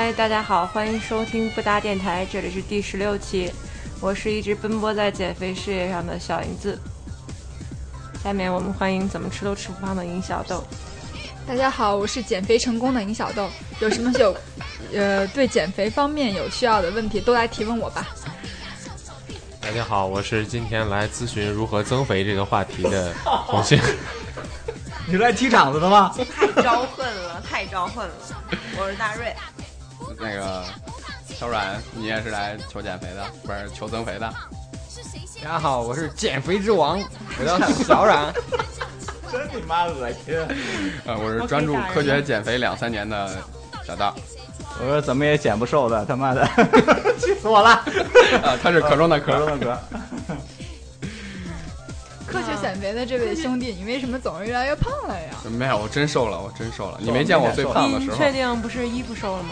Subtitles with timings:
[0.00, 3.52] 嗨，大家好，欢迎收听不搭电台，这里是第十六期，
[4.00, 6.78] 我是一直奔波在减肥事业上的小银子。
[8.22, 10.62] 下面我们欢迎怎么吃都吃不胖的尹小豆。
[11.48, 13.50] 大家好，我是减肥成功的尹小豆。
[13.80, 14.36] 有什么有，
[14.94, 18.06] 呃，对减肥方面有需要的问题，都来提问我吧。
[19.60, 23.76] 大家好，我是今天来咨询如何增肥这个话题的红星。
[25.06, 26.14] 你是来踢场子的吗？
[26.36, 28.14] 太招恨了，太招恨了！
[28.78, 29.34] 我是大瑞。
[30.20, 30.64] 那个
[31.28, 34.32] 小阮，你也是来求减肥的，不是求增肥的？
[35.42, 37.00] 大家好，我是减肥之王，
[37.38, 38.32] 我叫小阮。
[39.30, 40.34] 真你妈恶心！
[41.06, 43.36] 呃，我是专注科学减肥两三年的
[43.86, 44.14] 小道。
[44.80, 46.44] 我说怎么也减不瘦的，他妈的，
[47.18, 47.70] 气死我了！
[48.42, 49.78] 啊，他是壳中的壳中的壳。
[52.26, 55.30] 科学减肥的这位兄弟，你为什么总是越来越胖了呀？
[55.50, 56.98] 没有，我真瘦了，我真瘦了。
[57.00, 58.16] 你没见我最胖的时候。
[58.16, 59.50] 确定不是衣服瘦了吗？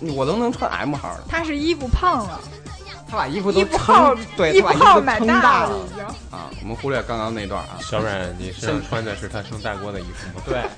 [0.00, 1.24] 我都能穿 M 号了。
[1.28, 2.40] 他是衣服胖了。
[3.10, 6.04] 他把衣服都撑， 对，衣服号买大了已经。
[6.30, 7.76] 啊，我们忽略刚刚那段啊。
[7.80, 10.44] 小冉，你身上穿的是他生大锅的衣服吗？
[10.46, 10.62] 对。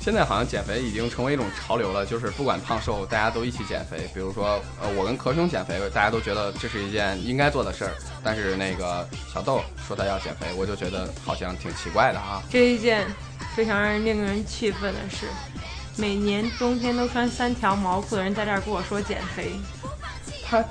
[0.00, 4.08] 现在好像减肥已经成为一种潮流了，就是不管胖瘦，大家都一起减肥。
[4.14, 7.92] 比如说，呃，我跟壳兄减肥，大家都觉得这是一件应该做的事儿。
[8.22, 12.42] 但是那个小豆说他要减肥，我就觉得好像挺奇怪的啊。
[12.50, 13.06] 这一件
[13.54, 15.26] 非常让人令人气愤的是。
[15.96, 19.52] 每年冬天都穿三条毛裤的人在这儿跟我说减肥，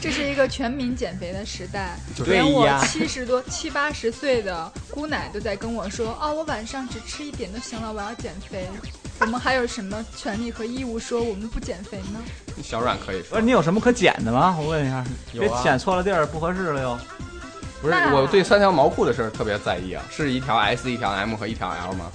[0.00, 8.68] 这是一个全民减肥的时代，连我七十多七八十岁的姑奶都在跟我说啊，我晚上只吃一点就行了，我要减肥。
[9.20, 12.20] 我们还有什么权利和义务说我们不减肥呢？
[12.62, 14.56] 小阮可以说，不是你有什么可减的吗？
[14.58, 16.98] 我问一下，别减错了地儿，不合适了又。
[17.80, 22.10] 不是，我对三条毛裤的事儿特别在意啊，是一条 S、一条 M 和一条 L 吗？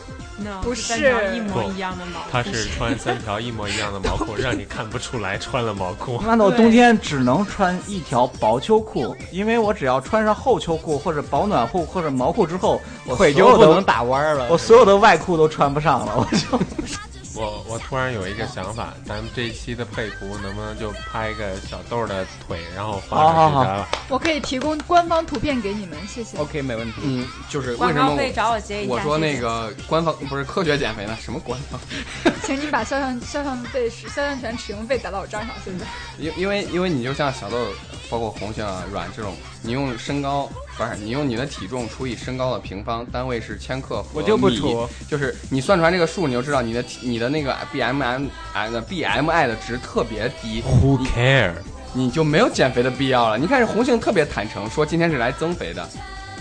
[0.62, 0.94] 不是
[1.36, 6.22] 一模一样的毛，他是穿三条一模一样的毛裤， 让你看不出来穿了毛裤。
[6.26, 16.60] 那我冬天只能穿一条薄秋裤，因为我只要穿上厚秋裤或者保暖裤或者毛裤之后，我腿就不能打弯了，我所有的外裤都穿不上了，我就。
[17.38, 23.88] 我我突然有一个想法，咱们这一期的配图能不能就拍一个小豆的腿，然后发上去了？
[24.10, 26.36] 我可以提供官方图片给你们，谢谢。
[26.40, 27.02] OK，没问题。
[27.04, 28.94] 嗯，就是为什么可以找我接一下？
[28.94, 31.16] 我说那个官方不是科学减肥呢？
[31.22, 31.80] 什么官方？
[32.44, 35.86] 请你把肖像肖像费、肖像权使用费打到我账上，现在。
[36.18, 37.68] 因因为因为你就像小豆，
[38.10, 40.50] 包括红杏啊、软这种，你用身高。
[40.78, 50.62] 不是你用你的体重除以身高的平方，单位是千克和米，我就不除，就是你算出来这个数，你就知道你的体你的那个 B M M I 的 B M I 的值特别低。
[50.62, 51.54] Who care？
[51.94, 53.40] 你就没有减肥的必要了。
[53.40, 55.90] 你看这红杏特别坦诚，说今天是来增肥的。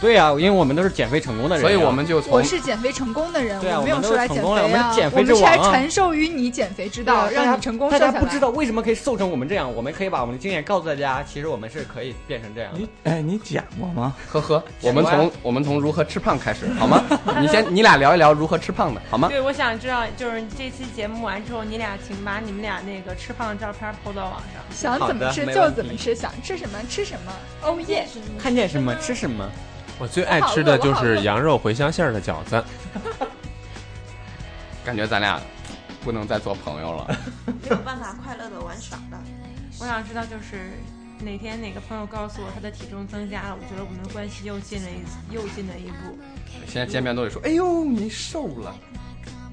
[0.01, 7.91] 对呀，因为我们都是减肥成功的人，所以我们就从我是减肥成功的人，我没有说来减肥啊，我们减肥之王啊，传授于你减肥之道，让你成功。
[7.91, 12.71] 大家不知道为什么可以瘦成我们这样，我们可以把我们的经验告诉大家，其实我们是可以变成这样。
[12.75, 14.15] 你哎，你减过吗？
[14.29, 17.03] 呵呵，我们从我们从如何吃胖开始，好吗？
[17.41, 19.29] 你先，你俩聊一聊如何吃胖的，好吗？
[19.29, 27.33] 对，我想知道，就是这期节目完之后，你俩请把你们俩那个吃胖的照片抛到网上，想怎么吃就怎么吃，想吃什么吃什么。
[27.63, 28.07] 哦耶，
[28.39, 29.51] 看见什么吃什么。
[29.99, 32.63] 我最爱吃的就是羊肉茴香馅儿的饺子，
[34.85, 35.41] 感觉咱俩
[36.05, 37.17] 不能再做朋友了。
[37.63, 39.19] 没有办法快乐的玩耍的。
[39.81, 40.71] 我想知道，就是
[41.21, 46.19] 哪天哪个朋友告诉我他的体重增加了，我觉得我们的关系又进了一又进了一步。
[46.67, 48.75] 现在见面都得说：“哎呦，你瘦了。”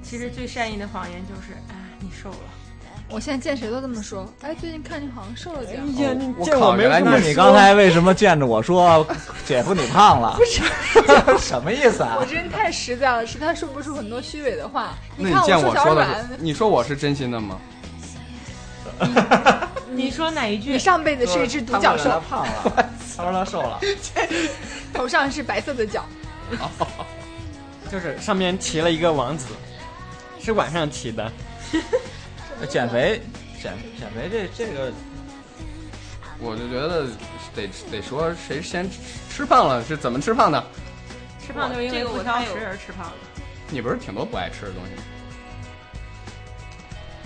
[0.03, 2.37] 其实最善意的谎言就是：“啊，你瘦了。”
[3.13, 4.27] 我现在见谁都这么说。
[4.41, 5.79] 哎，最近看你好像瘦了点。
[5.85, 6.87] 你见你见我没？
[6.87, 9.05] 那你刚才为什么见着我说
[9.45, 10.35] 姐夫你胖了？
[10.35, 10.63] 不是，
[11.37, 12.17] 什么意思啊？
[12.19, 14.95] 我这人太实在了，实在说不出很多虚伪的话。
[15.15, 17.59] 那你见我说的，你说我是真心的吗？
[19.93, 20.71] 你说哪一句？
[20.71, 22.09] 你上辈子是一只独角兽。
[22.09, 23.79] 他胖了，他说他瘦了，
[24.91, 26.03] 头上是白色的角。
[27.91, 29.45] 就是上面骑了一个王子，
[30.41, 31.31] 是晚上骑的。
[32.67, 33.21] 减肥，
[33.61, 34.91] 减减肥这这个，
[36.39, 37.07] 我就觉得
[37.55, 38.89] 得得说谁先
[39.29, 40.63] 吃胖了是怎么吃胖的？
[41.45, 43.41] 吃胖就是因为不挑食而吃胖的。
[43.69, 45.01] 你不是挺多不爱吃的东西吗？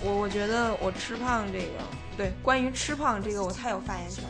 [0.01, 1.73] 我我觉得我吃胖这个，
[2.15, 4.29] 对，关于吃胖这个我太有发言权了。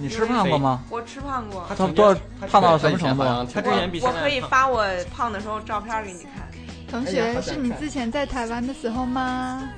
[0.00, 0.82] 你吃胖过吗？
[0.88, 1.66] 我吃胖过。
[1.68, 2.16] 他多
[2.50, 3.22] 胖到什么程度？
[3.52, 6.50] 他之前比我可以发我胖的时候照片给你看。
[6.88, 9.68] 同学，是你之前在台湾的时候吗？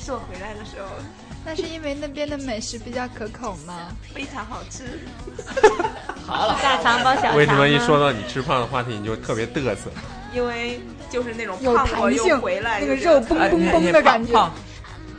[0.00, 0.88] 是我回来的时候，
[1.44, 3.88] 那是因为那边的美食比较可口吗？
[4.14, 4.98] 非常好吃。
[6.26, 7.36] 好了，大肠包小肠。
[7.36, 9.90] 为什么一说到你吃胖的话题，你就特别嘚瑟？
[10.32, 10.80] 因为
[11.10, 14.32] 就是那种有胖过又弹性回来，那个肉嘣嘣嘣的感觉。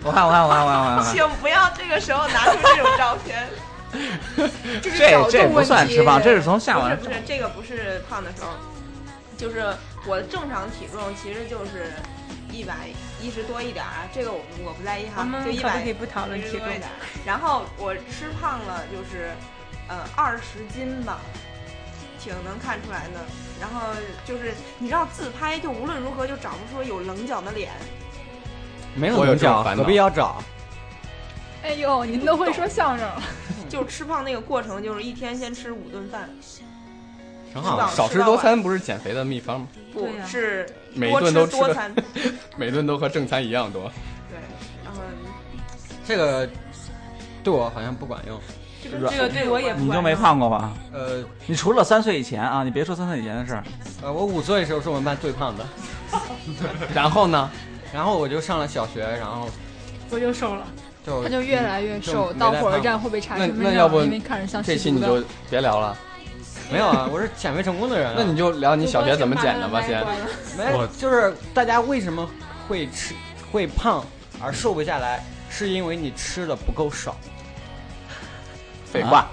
[0.04, 3.48] 我看我看我看我看我看，请不要这个时候拿出这种照片。
[4.82, 5.62] 这是这这不。
[5.62, 8.48] 算吃胖，这是从下往上不是不是，这个不是胖的时候，
[9.38, 9.76] 就是
[10.08, 11.92] 我的正常体重其实就是
[12.52, 12.90] 一百
[13.22, 16.76] 一十多一点儿啊，这个我我不在意哈我们，就一百可以不讨论体重一十多？
[16.76, 16.96] 一点儿。
[17.26, 19.32] 然后我吃胖了就是
[19.88, 21.20] 呃二十斤吧，
[22.20, 23.20] 挺能看出来的。
[23.60, 23.94] 然后
[24.26, 27.72] 就是你知道自拍就无论如何就找不出有棱角的脸，
[28.96, 30.44] 没有棱角，何必要找？
[31.64, 33.22] 哎呦，您都会说相声了。
[33.70, 36.30] 就吃胖那个过程就是一天先吃五顿饭，
[37.52, 37.96] 挺是吧好。
[37.96, 39.68] 少吃多餐不是减肥的秘方吗？
[39.94, 41.94] 不对是每顿都吃，多餐。
[42.58, 43.92] 每顿都和正餐一样多。
[44.30, 44.38] 对，
[44.84, 45.02] 然后
[46.06, 46.48] 这个
[47.44, 48.40] 对我好像不管用。
[48.84, 50.74] 这个这个对我也不你就没胖过吧？
[50.92, 53.64] 呃你除了三岁以前啊，你别说三岁以前的事儿，
[54.02, 55.64] 呃，我五岁的时候是我们班最胖的，
[56.94, 57.50] 然后呢？
[57.94, 59.48] 然后我就上了小学，然后
[60.10, 60.66] 我就瘦了。
[61.06, 64.78] 就他就越来越瘦，到火车站会被查那身份那要不证，因为看着像吸毒的。
[64.78, 65.98] 这期你就别聊了，
[66.72, 68.16] 没有啊，我是减肥成功的人啊。
[68.18, 70.02] 那你就聊你小学怎么减的吧，先。
[70.58, 72.28] 没就是大家为什么
[72.68, 73.14] 会吃
[73.52, 74.04] 会胖
[74.42, 77.18] 而瘦不下来，是因为你吃的不够少。
[78.86, 79.28] 废话，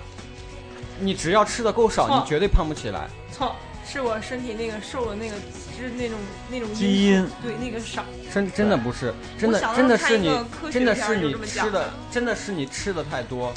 [0.98, 3.08] 你只要吃的够少，你绝对胖不起来。
[3.32, 3.54] 错，
[3.86, 5.36] 是我身体那个瘦的那个，
[5.76, 6.18] 是那种
[6.50, 8.04] 那种基因对那个少。
[8.34, 10.36] 真真的不是，真的真的是你
[10.72, 13.52] 真的是你吃的的，真的是你吃的太多。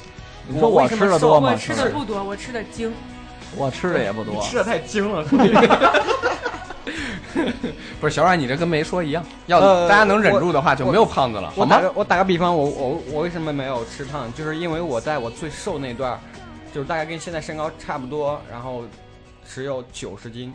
[0.47, 2.93] 你说我吃的多吗我吃的不多，我吃的精。
[3.55, 4.41] 我吃的也不多。
[4.43, 5.23] 吃的太精了。
[7.99, 9.23] 不是小冉，你这跟没说一样。
[9.45, 11.65] 要呃大家能忍住的话，就没有胖子了，好吗？
[11.65, 14.31] 我打个我打个比方，我我我为什么没有吃胖？
[14.33, 16.19] 就是因为我在我最瘦那段，
[16.73, 18.83] 就是大概跟现在身高差不多，然后
[19.47, 20.53] 只有九十斤，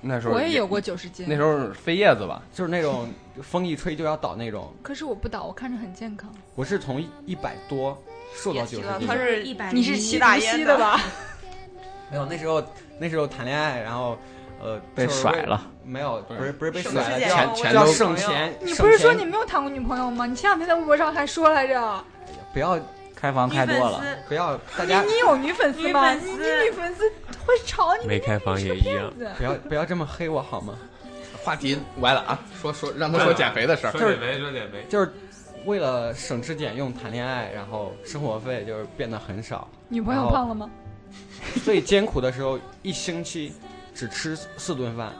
[0.00, 3.08] 那时候我也有过九十斤，那时候飞叶子吧，就是那种
[3.42, 4.72] 风一吹就要倒那种。
[4.82, 6.32] 可是我不倒，我看着很健康。
[6.54, 7.96] 我是从一百多
[8.34, 9.14] 瘦到九十斤他。
[9.14, 10.98] 是一百，你是吸大烟的吧？
[12.12, 12.62] 没有，那时候
[12.98, 14.18] 那时候谈恋爱，然后
[14.62, 15.60] 呃被甩了。
[15.82, 18.54] 没有，不是不是被甩了，吃俭叫叫钱都省钱。
[18.60, 20.26] 你不是说你没有谈过女朋友吗？
[20.26, 22.04] 你前两天在微博上还说来着。
[22.52, 22.78] 不要
[23.16, 26.12] 开房开多了，不要大家你你有女粉丝吗？
[26.12, 27.12] 你女粉丝你女粉丝
[27.46, 29.10] 会吵你，没开房也一样。
[29.18, 30.74] 子不要不要这么黑我好吗？
[31.42, 32.38] 话题歪了啊！
[32.60, 35.12] 说说让他说减肥的事儿，说减肥，说减肥，就是
[35.64, 39.66] 为了省吃俭用谈恋爱，然后生活费就是变得很少。
[39.88, 40.70] 女朋友胖了吗？
[41.64, 43.52] 最艰苦的时候，一星期
[43.94, 45.12] 只吃四顿饭，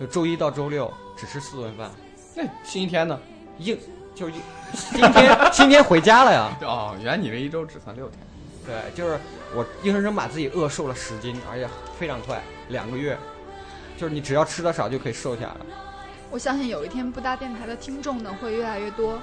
[0.00, 1.90] 就周一到周六只吃四顿饭，
[2.34, 3.18] 那星期天呢？
[3.58, 3.78] 硬
[4.14, 4.40] 就是硬
[4.92, 6.58] 今天 今天回家了呀。
[6.62, 8.18] 哦，原来你这一周只算六天。
[8.66, 9.18] 对，就是
[9.54, 11.68] 我硬生生把自己饿瘦了十斤，而且
[11.98, 13.16] 非常快，两个月，
[13.98, 15.56] 就是你只要吃的少就可以瘦下来。
[16.30, 19.20] 我相信有一天不搭电台的听众呢会越来越多，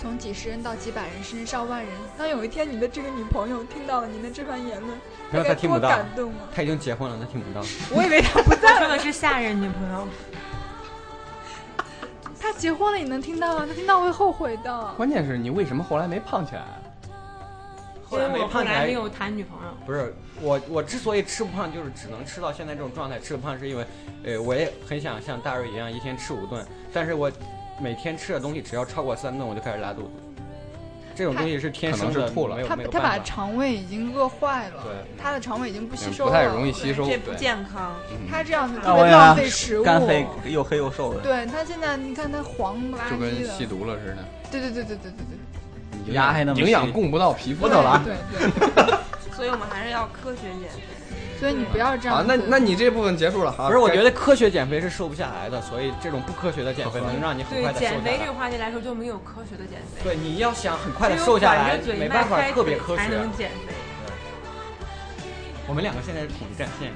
[0.00, 1.92] 从几十人到几百人，甚至上万人。
[2.16, 4.96] 当有一天你的这个女朋友听到了您的这番言论，
[5.32, 6.46] 没有该多他听不到感动啊！
[6.54, 7.66] 她已经结婚了，她听不到。
[7.90, 10.06] 我以为她不在了， 说的是下任女朋友。
[12.40, 13.66] 她结婚了你能听到吗？
[13.66, 14.94] 她听到会后悔的。
[14.96, 16.64] 关键是你为什么后来没胖起来？
[18.08, 19.74] 后来没胖起来后来没有谈女朋友。
[19.84, 23.18] 不是我，我之所以吃不胖，就是只能吃到现在这种状态。
[23.18, 23.86] 吃不胖是因为，
[24.24, 27.30] 呃，我也很想像大瑞一样一天吃五顿，但是我
[27.80, 30.10] 每天吃的东西只要超过三顿，我就开始拉肚子。
[31.14, 33.18] 这种东西是天生的，吐了他他把。
[33.18, 37.04] 肠胃已经饿坏了，对，他的肠胃已经不吸嗯收了，不太容易吸收。
[37.06, 37.96] 这不，健康。
[38.10, 41.20] 嗯他这样子特别浪费食物，干黑又黑又瘦的。
[41.20, 47.68] 对他现在你看他黄不拉就跟吸毒了似的，对对对对对对营牙还那么营养供不到皮肤。
[47.68, 48.94] 对，我走了啊对对，
[49.34, 50.82] 所以我们还是要科学减肥。
[51.38, 53.52] 所以你不要这样啊，那那你这部分结束了。
[53.52, 58.32] 哈，不是，我觉得科学减肥是瘦不下来的，所以这种不科学的减肥能让你很快的瘦下来减肥这个。
[58.32, 60.02] 话题来说，就没有科学的减肥。
[60.02, 63.06] 对，你要想很快的瘦下来没办法特别科学。
[63.08, 63.72] 能减肥。
[65.68, 66.92] 我们两个现在是统一战线。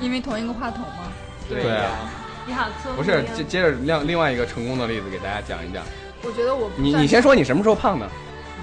[0.00, 1.12] 因为同一个话筒吗？
[1.48, 2.10] 对啊，
[2.46, 2.66] 你好。
[2.96, 5.84] 不是接接着另另外一个成功的例子给大家讲一讲。
[6.22, 8.08] 我觉得我你你先说你什么时候胖的？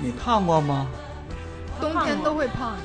[0.02, 0.88] 你胖过吗？
[1.80, 2.76] 冬天都会胖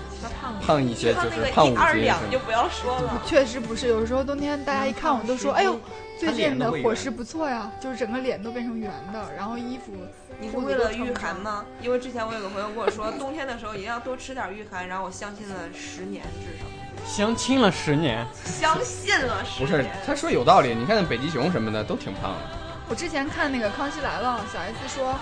[0.47, 0.61] 胖？
[0.61, 2.03] 胖一些就是胖五一二斤？
[2.03, 3.23] 两就不要说了。
[3.27, 5.79] 确实不是，有时候冬天大家一看我都说，哎呦，
[6.19, 9.93] 最近的伙食不错呀，就是整个脸都变成圆的，然后衣服
[10.39, 11.65] 你是为了御寒吗？
[11.81, 16.67] 因为之前我有个朋友跟我说，冬天的时候一定要多吃点御寒，然后我相信了十年至少，
[17.07, 20.75] 相亲了十年，相信了十年不是。，他说有道理。
[20.75, 22.57] 你看那北极熊什么的都挺胖的。
[22.89, 25.15] 我之前看那个《康熙来了》，小 S 说，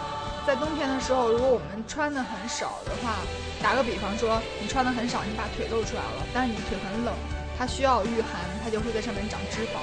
[0.46, 3.14] 在冬天的时候，如果我们穿的很少的话，
[3.64, 7.14] 打个比方说，你穿的很少，你把腿露出来了，但是你腿很冷，
[7.58, 9.80] 它需要御寒，它就会在上面长脂肪。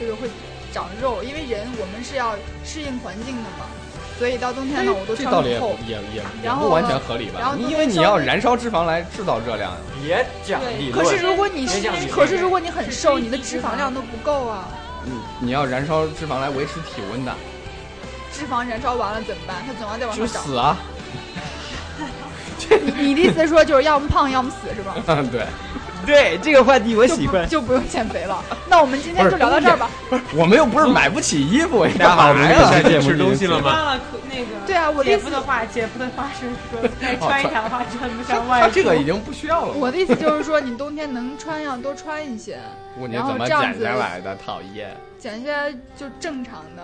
[0.00, 0.26] 就是会
[0.72, 3.68] 长肉，因为人我们是要适应环境的嘛，
[4.18, 5.76] 所以到冬天呢，我都穿这道理也很厚。
[5.86, 7.40] 也也也然后不完全合理吧？
[7.40, 11.04] 然后你因为你要燃烧脂肪来制造热量，别讲理论。
[11.04, 14.66] 可是如果你别讲理论可是如果你很瘦，你的脂肪量都不够啊，
[15.04, 17.34] 你你要燃烧脂肪来维持体温的，
[18.32, 19.56] 脂肪燃烧完了怎么办？
[19.66, 20.42] 它总要再往上涨。
[20.42, 20.78] 死啊！
[22.96, 24.94] 你 你的意思说就是要么胖要么死是吧？
[25.06, 25.46] 嗯，对，
[26.06, 27.48] 对这个话题我喜欢。
[27.48, 28.42] 就不用减肥了。
[28.68, 29.90] 那我们今天就聊到这儿吧。
[30.34, 32.70] 我们又不是买不起衣服，干嘛呀？
[33.00, 33.72] 吃东西了吗？
[33.72, 38.74] 忘了可那个对啊，我的意思姐夫的话，姐夫的话是说再穿一条的话穿不上外他裤。
[38.74, 39.72] 这个已经不需要了。
[39.72, 42.58] 我的意思就是说，你冬天能穿要多穿一些，
[43.00, 44.36] 问你然后怎么这样子减下来的？
[44.36, 44.94] 讨厌！
[45.18, 46.82] 减下来就正常的，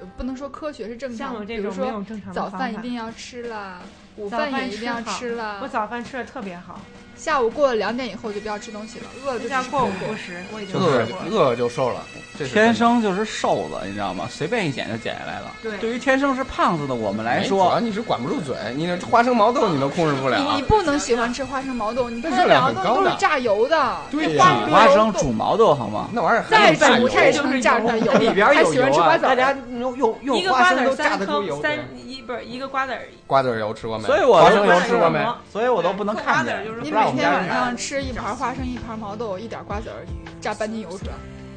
[0.00, 1.32] 呃不能说科学是正常的。
[1.32, 3.78] 像我这比如说种没有正常的早饭一定要吃啦，
[4.16, 6.80] 午饭饭也一定要吃了我，早饭吃的特别好，
[7.16, 10.44] 下午过了两点以后就不要吃东西了，饿了就过午吃水果不食。
[10.52, 11.08] 我已经饿了。
[11.30, 12.00] 饿了就瘦了，
[12.38, 14.26] 这天生就是瘦子，你知道吗？
[14.30, 15.52] 随便一减就减下来了。
[15.60, 20.38] 对对于天生是胖子的我们来说主要说，你是管不住嘴，你那花生毛豆你都控制不了。
[20.38, 26.08] 你你不能喜欢吃花生毛豆，你看热量两个都是榨油的，对花呀，花生煮毛豆好吗？
[26.12, 31.62] 那玩意儿再煮它也是榨出来油里边还喜有油啊，欢吃瓜子儿大家用用用一个瓜子儿花生都榨三得出油颗，。
[31.62, 34.03] 三一不是一个瓜子儿，瓜子油吃过没？
[34.04, 35.26] 所以我花生油吃过没？
[35.50, 36.64] 所以我都不能看见。
[36.82, 40.04] 你每天晚上吃一盘花生，一盘毛豆，一点瓜子儿，
[40.40, 41.12] 榨半斤油出来。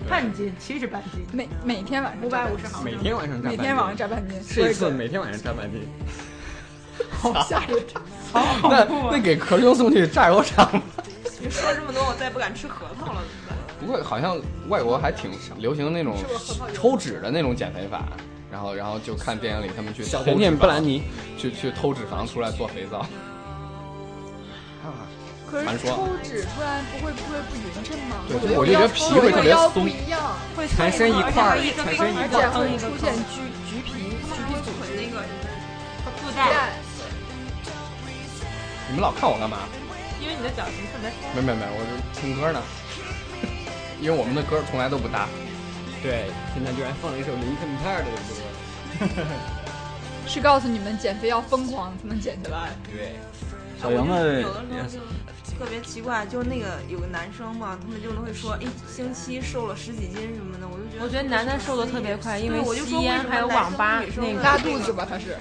[0.09, 1.25] 半斤，其实半斤。
[1.33, 5.87] 每每天晚上五百五十毫升每天晚上榨半斤每天晚上榨半斤，吃一次，每天晚上榨半斤。
[7.11, 7.77] 好吓人。
[8.63, 10.69] 那那给壳兄送去榨油厂。
[11.39, 13.57] 你说这么多，我再也不敢吃核桃了，怎么办？
[13.79, 14.39] 不过好像
[14.69, 16.15] 外国还挺流行那种
[16.73, 18.03] 抽脂的那种减肥法，
[18.57, 21.03] 然后然后就看电影里他们去小甜甜布兰妮，
[21.37, 23.05] 去去偷脂肪出来做肥皂。
[25.45, 28.17] 可是传说抽脂出来不会不会不匀称吗？
[28.27, 30.19] 对我我就觉得皮会特别松不一样，
[30.57, 34.97] 会全身一块儿而且还全身一一个而且会出现橘橘皮、橘皮组织。
[34.97, 35.21] 那个
[36.17, 36.73] 附带，带
[38.89, 39.69] 你们老看我干嘛？
[40.19, 42.59] 因为你的表情特别没没没，我是听歌呢。
[44.01, 45.29] 因为我们的歌从来都不搭。
[46.03, 48.46] 对，现在居然放了一首林肯派的歌。
[50.27, 52.69] 是告诉你们减肥要疯狂才能减下来。
[52.91, 53.15] 对，
[53.81, 55.05] 小莹我子就有的时候
[55.45, 65.35] 就特别奇怪，就是那个有个男生嘛，他们就会说一星期瘦了十几斤什么的，我就觉得我觉得男的瘦的特别快，因为我就说吸烟还有网吧那个拉肚子吧，他是。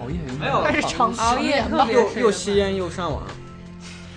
[0.00, 0.64] 熬夜没有？
[0.64, 1.62] 他是长熬夜
[1.92, 3.22] 又又吸烟又上网，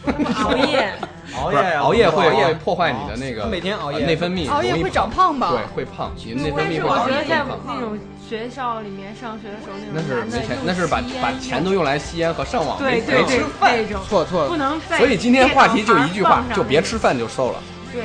[0.06, 0.94] 熬夜，
[1.36, 5.52] 熬不是熬夜会破坏你的那个每天熬夜呃内分泌，熬夜会长胖吧？
[5.52, 7.44] 对，会胖，你的内分泌会导我觉得在。
[7.66, 13.78] 那种学校里面上学的时候，那那是没钱，那是把把钱都用来吸烟和上网，没没对对对吃饭。
[13.78, 17.60] 那种，错错不能在所以今天话题就一句话就别吃饭就瘦了。
[17.92, 18.04] 对，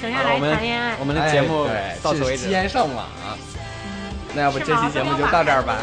[0.00, 1.04] 省下来我们谈恋爱我。
[1.04, 2.50] 们的节目哎对，到此为止吸。
[2.50, 3.06] 烟上网。
[4.34, 5.76] 那要不这期节目就到这儿吧？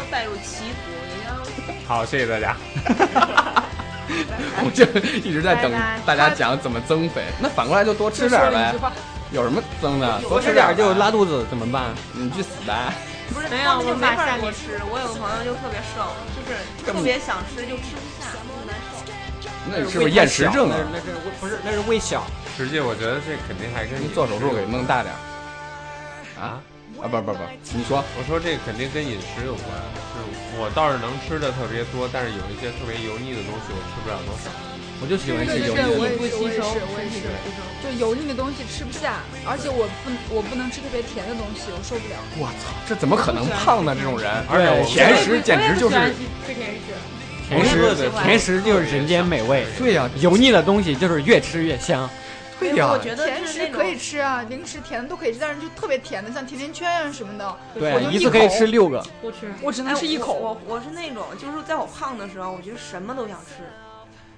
[1.86, 2.56] 好，谢谢大家。
[4.64, 4.84] 我就
[5.20, 5.72] 一直在等
[6.04, 7.22] 大家讲怎么增肥。
[7.38, 8.74] 那反过来就多吃点儿呗，
[9.30, 10.20] 有什么增的？
[10.20, 11.94] 多多吃点儿就拉肚子怎么办？
[12.12, 12.92] 你去死呗！
[13.32, 14.80] 不是没有我没法多吃。
[14.90, 18.26] 我有个朋友就特别瘦，就是特别想吃就吃不下。
[19.70, 20.98] 那你是不是厌食症啊那？
[20.98, 22.24] 是那是不是那是胃小。
[22.56, 26.60] 实际我觉得这肯定还跟你做手术给弄大点儿啊。
[27.00, 27.08] 啊！
[27.08, 27.40] 不不不，
[27.72, 29.72] 你说我说这肯定跟饮食有关，
[30.12, 34.52] 就是我倒是能吃的特别多，但是有一些特别油腻的东西我吃不了多少。
[35.00, 35.96] 我就喜欢吃油腻的。
[35.96, 37.48] 我也是，我也是，我也是身体不。
[37.48, 42.20] 吸收就油腻的东西吃不下，而且我不我不能吃特别甜的东西，我受不了。
[42.36, 43.96] 我操，这怎么可能胖呢？
[43.96, 45.96] 这种人，而且我甜食简直就是
[46.44, 46.92] 吃甜食。
[47.48, 52.08] 甜食甜食就是人间美味，对呀，油腻的东西就是越吃越香。
[52.60, 59.04] 对呀我，觉得甜食可以吃啊，零食甜的都可以吃，但是就特别甜的，像甜甜圈啊什么的，我，就一次可以口吃六个。
[59.22, 59.52] 不吃。
[59.62, 60.34] 我只能哎吃一口。
[60.34, 63.64] 我我我是那种，就是在我胖的时候，我觉得什么都想吃，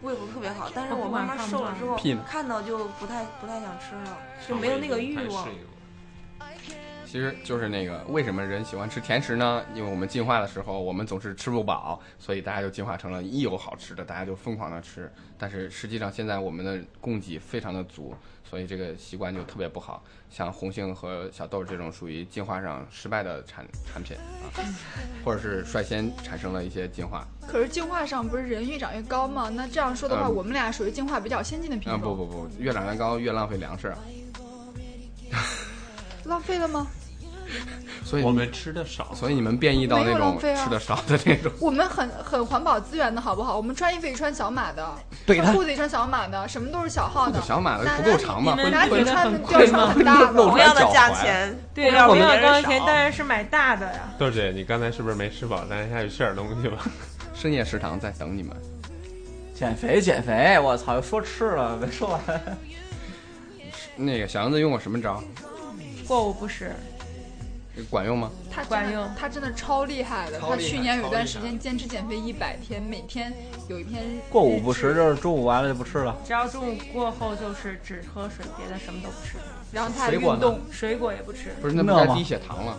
[0.03, 0.71] 胃口特别好。
[0.73, 1.99] 但是我慢慢瘦了之后，
[2.29, 4.17] 看到就不太不太想吃了，
[4.49, 5.49] 就没有那个欲望
[7.13, 9.63] 其实就是那个为什么人喜欢吃甜食呢？
[9.75, 15.13] 因为我们进化的时候，我们总是吃不饱，所以大家就进化成了一有好吃的，大家就疯狂的吃。
[15.37, 18.15] 但是实际上现在我们的供给非常的足，
[18.49, 20.03] 所以这个习惯就特别不好。
[20.31, 24.49] 像红杏和小豆这种属于进化上失败的产产品啊，
[25.23, 27.27] 或者是率先产生了一些进化。
[27.47, 29.51] 可是进化上不是人越长越高吗？
[29.51, 32.17] 那这样说的话，嗯我们俩属于进化比较先进的品嗯，种。
[32.17, 33.95] 不不不，越长越高越浪费粮食，
[36.25, 36.87] 浪费了吗？
[38.05, 41.51] 所以我们吃的少，所以你们变异到那种吃的少的那种。
[41.61, 43.57] 我们很很环保资源的好不好？
[43.57, 44.87] 我们穿衣服也穿小码的，
[45.25, 47.41] 对裤子也穿小码的，什么都是小号的。
[47.43, 48.55] 小码的不够长嘛？
[48.57, 48.73] 你们
[49.05, 54.01] 穿的贵吊场很大的，同样的价钱，对，同样的钱少当然是买大的呀。
[54.19, 55.65] 豆姐，你刚才是不是没吃饱？
[55.67, 56.79] 咱下去吃点东西吧。
[57.35, 58.55] 深夜食堂在等你们。
[59.55, 62.21] 减肥减肥，我操，又说吃了，没说完。
[63.95, 65.23] 那个小杨子用过什么招？
[66.09, 66.75] 过午不食，
[67.91, 68.31] 管用吗？
[68.51, 70.39] 他管用他真的超厉害的。
[70.39, 73.33] 他去年有一段时间坚持减肥一百天，每天
[73.69, 76.17] 有一天过午不食，就是中午完了就不吃了。
[76.25, 79.39] 只要中午过后就是只喝水，别的什么都不吃，
[79.73, 81.55] 然后他运动，水果也不吃。
[81.63, 82.77] 不是，那不那低血糖了？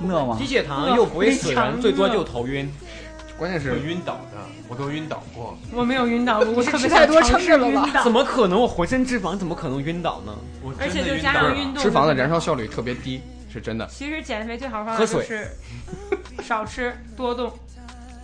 [0.00, 0.46] 那吗低？
[0.46, 2.72] 血糖又不会死人，最多就头晕。
[3.38, 5.58] 关键是会晕倒的，我都晕倒过。
[5.72, 8.60] 我没有晕倒过，我特别吃太多撑着了吧怎么可能？
[8.60, 10.32] 我浑身脂肪，怎么可能晕倒呢？
[10.62, 13.20] 我而且就加上运动，脂肪的燃烧效率特别低，
[13.52, 13.86] 是真的。
[13.88, 15.48] 其实减肥最好的方法就是
[16.42, 17.52] 少吃多动，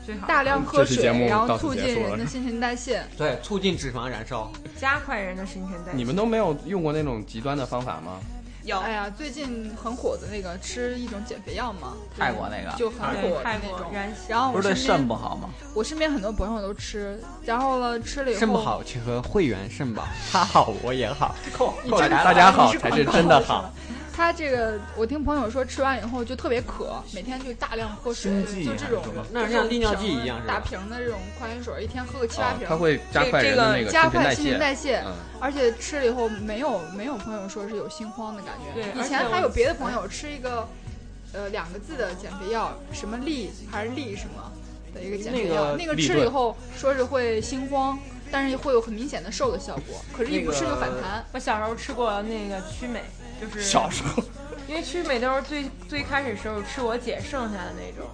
[0.07, 3.05] 最好大量喝水然后促进人的新陈代谢。
[3.17, 4.51] 对，促进脂肪燃烧。
[4.81, 5.97] 加快人的新陈代谢。
[5.97, 8.19] 你们都没有用过那种极端的方法吗？
[8.65, 13.91] 有哎呀，最近很火的那个吃一种减肥药嘛，泰国那个就很对火的泰那种。
[13.91, 15.49] 燃然后不是对肾不好吗？
[15.75, 21.35] 我身边很多朋友都吃，然后了吃了以后肾不好，请喝汇源肾宝，他好我也好。
[22.11, 23.73] 大家好才是真的好
[24.19, 28.33] 他这个，我听朋友说，吃完以后就特别渴，每天就大量喝水，
[28.65, 34.59] 就这种那像利尿剂一样是吧大瓶的这种矿泉水，一天喝个七八瓶，哦它会加快这个加新陈代快新陈谢。
[34.59, 34.97] 代谢。
[35.07, 38.83] 嗯，而且吃了以后没有没有朋友说是有心慌的感觉。
[38.83, 40.69] 对以前还有别的朋友吃一个，
[41.33, 44.53] 呃，两个字的减肥药，什么利还是利什么
[44.93, 47.97] 的一个减肥药，那个那个吃了以后说是会心慌，
[48.33, 51.25] 但是会有很明显的瘦的效果，可是一不吃就反弹。
[51.31, 53.05] 我小时候吃过那个曲美，
[53.41, 54.23] 就是小时候
[54.67, 58.09] 因为曲美都是最最开始时候吃我姐剩下的那种，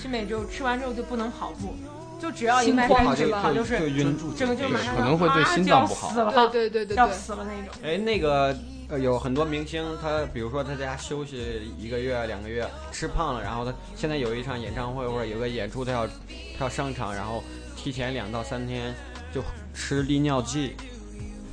[0.00, 1.74] 曲美就吃完之后就不能跑步，
[2.20, 7.74] 就只要一迈开始就晕整个就马上可能会对心脏不好死了，对对对对要，死了那种。
[7.82, 8.56] 哎，那个
[8.88, 17.42] 呃，有很多明星，他比如说他在家休息一个月、两个月，吃胖了，然后他现在有一场演唱会或者有个演出，他要他要上场，然后
[17.76, 18.94] 提前两到三天
[19.34, 19.42] 就
[19.74, 20.76] 吃利尿剂，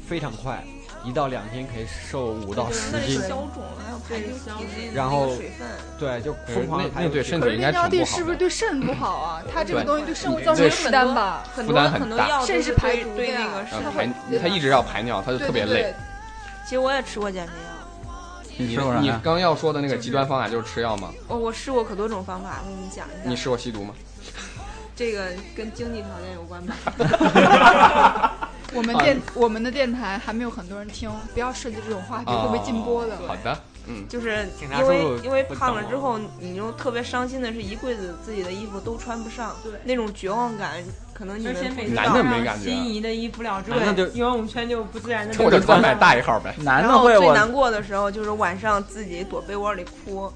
[0.07, 0.63] 非常快，
[1.03, 4.21] 一到两天可以瘦五到十斤，消肿，还有排
[4.93, 5.67] 然后水分。
[5.97, 8.37] 对，就疯狂那地排那对身体应该挺不好是不是。
[8.37, 9.41] 对肾不好啊？
[9.53, 11.43] 它这个东西对肾会造成对负担吧？
[11.53, 15.93] 负很多担很多肾是排对毒对那个嗯它排会他一直要排尿，他就特别累。
[16.65, 18.11] 其实我也吃过减肥药，
[18.57, 18.99] 你你吃过啥？
[18.99, 21.13] 你刚要说的那个极端方法就是吃药吗？
[21.27, 23.35] 我我试过可多种方法，我给你讲一下你。
[23.35, 23.93] 试过吸毒吗？
[24.95, 26.75] 这个跟经济条件有关吧？
[28.73, 33.17] 我们电我们的电台还没有很多人听，不要涉及这种话题，会被禁播的。
[33.27, 39.73] 好的，嗯，就是警察因为叔叔因为胖了之后，你又特别伤心的是一柜子自己的衣服都穿不上，对。
[39.83, 41.55] 那种绝望感，可能你们
[41.93, 46.53] 男的上没感觉心仪的衣服了之后，男的就因为我们圈就不自然的我就多买大一号呗。
[46.59, 50.31] 男然的会我后最难过的时候就是晚上自己躲被窝里哭，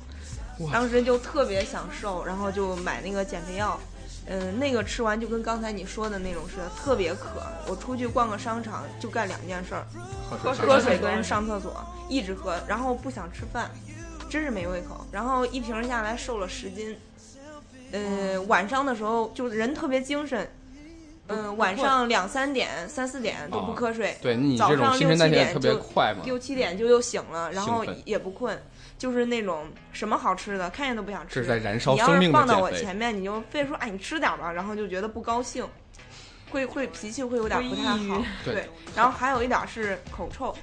[0.71, 3.79] 当时就特别想瘦，然后就买那个减肥药。
[4.25, 7.43] 嗯，那个吃完就跟刚才你说的那种似的，特别渴。
[7.67, 9.85] 我出去逛个商场就干两件事儿：
[10.29, 13.69] 喝喝水跟上厕所，一直喝，然后不想吃饭，
[14.29, 15.05] 真是没胃口。
[15.11, 16.97] 然后一瓶下来瘦了十斤。
[17.91, 20.49] 呃，晚上的时候就人特别精神，
[21.27, 26.21] 嗯、晚上两三点、三四点都不瞌睡，对你这种新陈代六七点谢特别就快嘛。
[26.25, 28.59] 六七点就又醒了，然后也不困，
[28.97, 31.35] 就是那种什么好吃的看见都不想吃。
[31.35, 32.71] 这是在燃烧你要生命的是放到我。
[32.71, 35.67] 前面，你就非说哎你吃点吧，然后就觉得不高兴，
[36.51, 38.23] 会会脾气会有点不太好。
[38.45, 40.55] 对对，然后还有一点是口臭，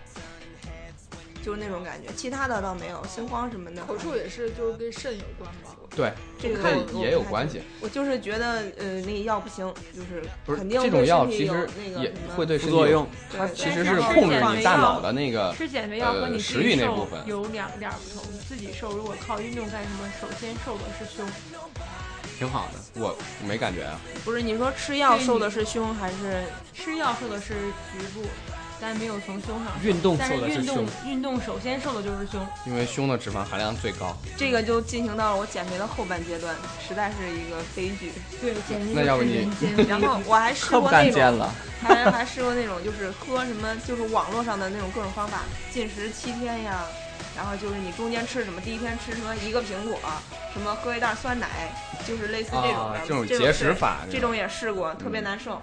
[1.42, 3.82] 就是那种感觉，其他的倒没有，心慌什么的。
[3.84, 5.76] 口臭也是就是跟肾有关吧？
[5.96, 7.62] 对，这个这也有关系。
[7.80, 13.06] 我就是觉得呃那个药不行，就是不是肯定这种对身体有药其实也那个什么会对副作用。
[13.30, 18.30] 对它其实是吃控制减肥药你大脑的那个吃减肥药和你呃食自己瘦欲那部分有两点不同。
[18.48, 21.24] 自己瘦，如果靠运动干什么，首先瘦的是胸。
[22.38, 23.00] 挺好的。
[23.00, 27.54] 我没感觉啊，不是你说吃药瘦的是胸还是吃药瘦的是
[27.92, 28.22] 局部，
[28.80, 29.72] 但没有从胸上。
[29.82, 32.40] 运动瘦的是胸动，运动首先瘦的就是胸。
[32.66, 34.16] 因为胸的脂肪含量最高。
[34.36, 36.54] 这个就进行到了我减肥的后半阶段，
[36.86, 38.12] 实在是一个悲剧。
[38.40, 39.48] 对，简直那要不你
[39.88, 41.48] 然后我还试过那种。
[41.82, 45.40] 还还试过那种就是喝什么，就是网络上的那种各种方法，
[45.72, 46.84] 禁食七天呀，
[47.34, 49.98] 然后就是你中间吃什么，第一天吃什么一个苹果，
[50.52, 51.48] 什么喝一袋酸奶，
[52.06, 55.58] 就是类似这种的，啊这种节食法对这种也试过，特别难受。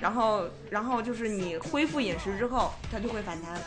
[0.00, 3.60] 然后然后就是你恢复饮食之后，它就会反弹，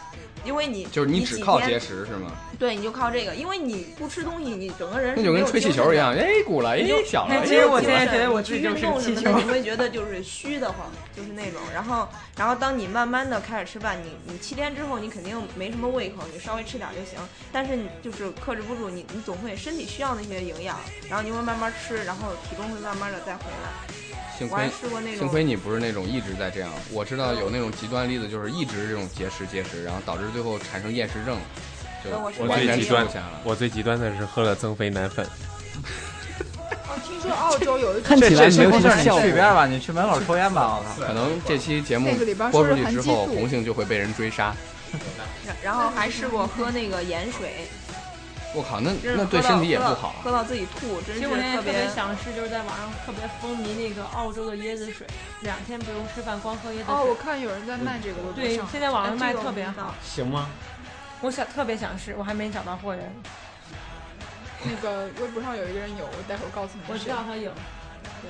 [0.46, 2.32] 因为你就是你只靠节食是吗？
[2.58, 11.60] 对，你就靠这个，因为你不吃东西，你整个人那就跟吹气球一样，哎鼓了，哎小了，哎其实我精现在觉得我自己就是运动什气球你会觉得就是虚的慌，就是那种。
[11.74, 17.20] 然后，然后当你慢慢的开始吃饭，你你七天之后你肯定没什么胃口，你稍微吃点就行。
[17.52, 24.01] 但是你就是克制不住，你你总会身体需要那些营养，然后你会慢慢吃，然后体重会慢慢的再回来。
[24.38, 24.70] 幸亏
[25.18, 31.38] 幸亏你不是那种一直在这样，我知道有那种极端例子，就是一直这种节食节食，然后导致最后产生厌食症，
[32.04, 33.08] 就呃我最极端。
[33.44, 35.26] 我最极端的是喝了增肥奶粉，
[36.88, 39.32] 哦，听说澳洲有一 看起来没有什事你去一。
[39.34, 41.08] 边吧，你去门口抽烟吧，我靠。
[41.08, 42.12] 可能这期节目
[42.52, 44.56] 播出去之后，红杏就会被人追杀。
[45.46, 47.68] 然 然后还试过喝那个盐水，
[48.54, 50.16] 我靠，那那对身体也不好。
[50.24, 55.08] 喝到自己吐，真是其实我现在特别想试，就是在网上特别风靡那个澳洲的椰子水，
[55.42, 56.94] 两天不用吃饭，光喝椰子水。
[56.94, 60.50] 哦，我看有人在卖这个对，现在网上卖特别好，行吗？
[61.22, 63.14] 我想特别想试，我还没找到货源。
[64.64, 66.82] 那个微博上有一个人有，我待会儿告诉你。
[66.88, 67.52] 我知道他有，
[68.22, 68.30] 对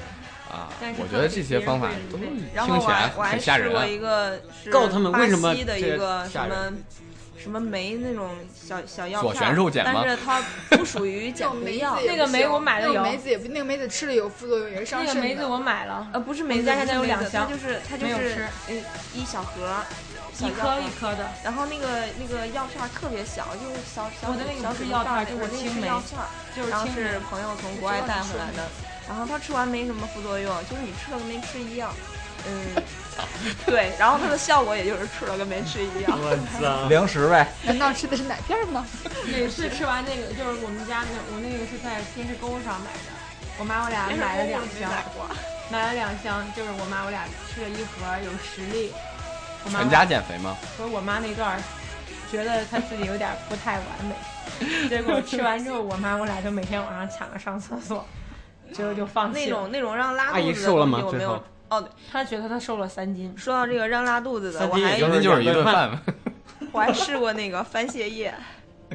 [0.49, 2.37] 啊但是，我觉得这些方法都听
[2.79, 3.79] 起来还我还试很吓人啊。
[3.79, 6.83] 过一个是告诉他们为什么巴西的一这个什么吓人
[7.41, 10.41] 什么酶那种小小药片儿旋肉碱吗但是它
[10.77, 11.97] 不属于 减肥药。
[12.05, 15.13] 那个梅我买的那个有梅子也不，那个梅子吃了有副作用，也是伤肾的。
[15.15, 18.75] 那个梅子我买了，呃，不是梅子，家现在有两箱它就是它就是没有吃呃
[19.15, 19.83] 一小盒儿，
[20.33, 21.29] 小一药颗一颗的。
[21.43, 28.69] 然后那个那个药片儿特别小，就是小小我的那个小不是药指头大片儿就是那个那个是青梅药片儿，就是然后青梅是朋友从国外带回来的，
[29.09, 31.91] 然后他吃完没什么副作用，就是你吃了跟没吃一样。
[32.47, 32.83] 嗯，
[33.65, 36.17] 对，然后它的效果也就是吃了跟没吃一样。
[36.17, 36.87] 我操！
[36.89, 38.85] 零食呗，难道吃的是奶片吗？
[39.31, 43.11] 每次吃完那个，就是我们家那我那个是在电视购物上买的，
[43.59, 44.89] 我妈我俩买了两箱，
[45.69, 48.91] 买了两箱，就是我妈我俩吃了一盒，有十粒。
[49.63, 50.55] 我妈全家减肥吗？
[50.77, 51.61] 和我妈那段儿
[52.31, 58.03] 觉得她自己有点不太完美，结果吃完之后，我妈我俩就每天晚上抢着上厕所，
[58.73, 59.57] 结果就放那弃了。
[59.59, 61.43] 种那种让拉肚子的瘦了吗东西我没有。
[61.71, 65.97] 哦，他觉得他瘦了三斤，说到这个让拉肚子的，三斤也我还一斤就是一顿饭，
[66.73, 68.33] 我还试过那个番泻叶，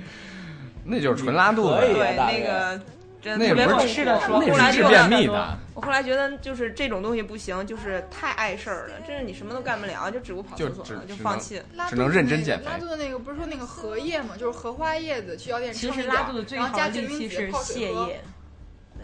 [0.85, 1.81] 那就是纯拉肚子。
[1.81, 2.79] 对那个
[3.23, 3.87] 真那不是的特别痛苦。
[3.89, 11.65] 吃的说我后来就那是治便秘的，我后来觉得就是这种东西不行，就是太碍事儿了，真是你什么都干不了，就只顾跑厕所了，就放弃了。
[11.77, 14.37] 拉只能肚子那个认真减肥拉肚子那个不是说那个荷叶嘛？
[14.39, 17.51] 就是荷花叶子，去药店其称一点实拉肚子最好的利器是。
[17.51, 18.21] 泻叶。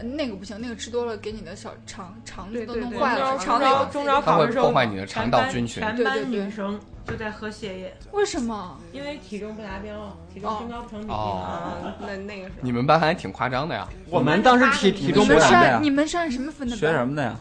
[0.02, 8.78] 那个不行，那个吃多了给你的小肠肠子都弄坏了，中肠道中招考的时候，它会破坏你的肠道菌群全班女生就在喝血液，为什么？
[8.92, 11.12] 因为体重不达标，体重身高不成比例。
[11.12, 13.88] 哦啊，那那个是你们班还挺夸张的呀。
[14.08, 16.78] 我们当时体体重不达标按你们是按什么分的班？
[16.78, 17.36] 学什么的呀？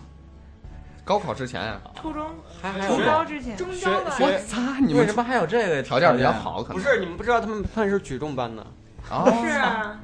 [1.04, 2.30] 高考之前呀，初中
[2.62, 4.12] 还还初有高之前，中招吧？
[4.12, 6.32] 学学擦，你们为什么还有这个条件比较？
[6.32, 8.66] 好，可能不是你们不知道他们他们是举重班的？
[9.10, 10.00] 哦，是啊，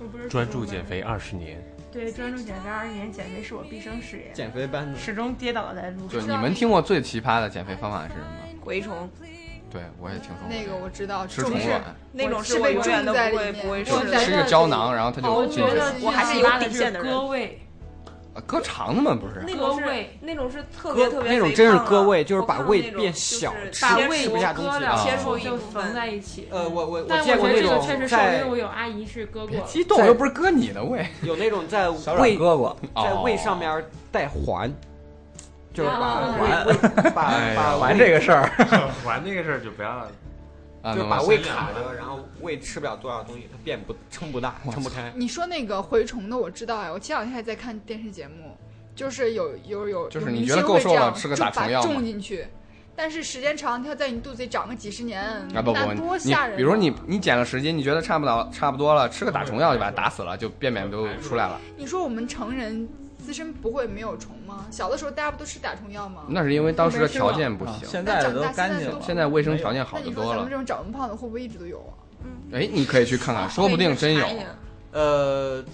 [0.00, 1.00] 我不是专注减肥。
[1.00, 1.62] 二十年，
[1.94, 4.98] 对，专注减肥二十年，减肥是我毕生事业，减肥班子？
[4.98, 6.08] 始终跌倒在路上。
[6.08, 8.26] 对你们听过最奇葩的减肥方法是什么？
[8.66, 9.08] 蛔虫，
[9.70, 14.38] 对我也听说过那个我知道，吃虫卵，那种是是被我永远都不会不会种在试的。
[14.38, 16.06] 吃个胶囊，然后它我觉得就进去了。
[16.06, 17.63] 我还是有底线的人割胃，啊
[18.42, 19.44] 割肠子嘛，不是？
[19.46, 26.48] 那种是割胃那种是特别特别那种真是割胃就是把胃变小把胃切除不下东西割了，啊切除一就缝在一起。
[26.50, 29.60] 呃，我我我见过那我这个种确实瘦，因在为我有阿姨是割过。
[29.60, 34.72] 激动又不是割你的胃，有那种在胃割过，在哦胃上面带环，
[35.72, 38.50] 就是把啊胃胃把把还胃这个事儿，
[39.06, 40.06] 玩这个事儿就不要
[40.84, 45.10] 啊，就是把胃卡着，然后胃吃不了多少东西，它变不撑不大，撑不开。
[45.16, 48.54] 你说那个蛔虫的我知道呀，我前两天还在看电视节目，
[48.94, 52.46] 就是有有有，就是有明你觉得够瘦星会这样了吃个就把打虫药吗种进去，
[52.94, 55.22] 但是时间长，它在你肚子里长个几十年，
[55.54, 56.56] 啊不那不，你多吓人啊！
[56.58, 61.58] 比如你你减了十斤，你觉得差不了差不多了，吃个打虫药就把它打死了，就便便都出来了。
[61.78, 62.86] 你说我们成人
[63.24, 64.66] 自身不会没有虫吗？
[64.70, 66.24] 小的时候大家不都吃打虫药吗？
[66.28, 69.00] 那是因为当时的条件不啊行，现在的都干净了。
[69.00, 70.56] 现在卫生条件好那得多了你说咱们这。
[70.56, 71.92] 种长那么胖的，会不会一直都有啊？
[72.24, 74.26] 嗯哎，你可以去看看，说不定真有
[74.92, 75.64] 呃，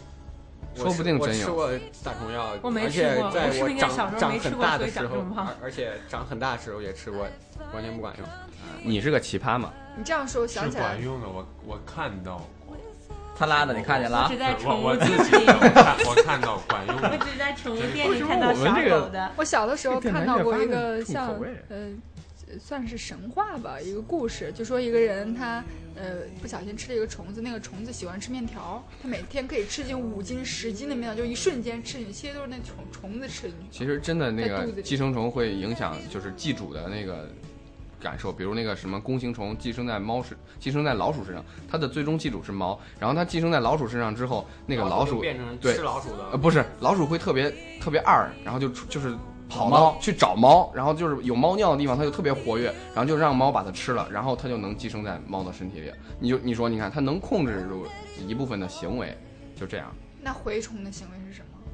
[0.74, 1.70] 说不定真有吃过
[2.02, 7.26] 打虫药，我没而且吃过在我我是不是应该小长时候长很没吃过所以大的时候而而且长很大的时候也吃过，
[7.74, 8.26] 完全不管用。
[8.82, 9.72] 你是个奇葩嘛？
[9.96, 11.28] 你这样说，我想起来管，用的。
[11.28, 12.46] 我我看到过，
[13.40, 14.38] 他拉的，你看见了啊我只？
[14.38, 15.46] 在我宠物我自己店
[16.06, 17.16] 我看到管用我。
[17.24, 19.32] 只在宠物店里看到小狗的。
[19.34, 21.88] 我小的时候看到过一个像呃
[22.58, 25.64] 算是神话吧，一个故事，就说一个人他
[25.96, 33.78] 呃不小心吃了一个虫子，那个虫子喜欢吃面条，他每天可以吃进五斤十斤的面条，就一瞬间吃进去，其实都是那虫虫子吃进去。
[33.78, 37.26] 其实真的那个寄生虫会影响就是寄主的那个
[38.00, 49.14] 感受，比如那个什么弓形虫寄生在猫身，寄生在老鼠身上，它的最终寄主是猫，然后它寄生在老鼠身上之后，那个老鼠变成对吃老鼠的，呃不是老鼠会特别特别二，然后就就是。
[49.52, 55.90] 跑猫到去找猫，然后就是有猫尿的地方，它就特别活跃，然后就让猫把它吃了，然后它就能寄生在猫的身体里。
[56.20, 57.84] 你就你说，你看它能控制住
[58.28, 59.12] 一部分的行为，
[59.56, 59.92] 就这样。
[60.22, 61.16] 那蛔虫的行为？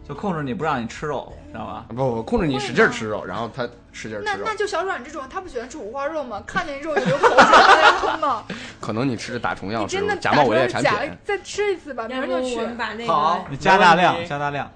[0.08, 1.84] 就控制你不让你吃肉，知道吧？
[1.88, 4.54] 不不，控制你使劲吃肉，然后他使劲吃肉那那。
[4.54, 6.42] 就小阮这种，他不喜欢吃五花肉吗？
[6.46, 8.44] 看见肉就流口水，他在吞吗？
[8.80, 10.92] 可能你吃的打虫药真的假冒伪劣产品。
[11.24, 14.70] 再吃一次吧，明要儿就去好你加大量加大量。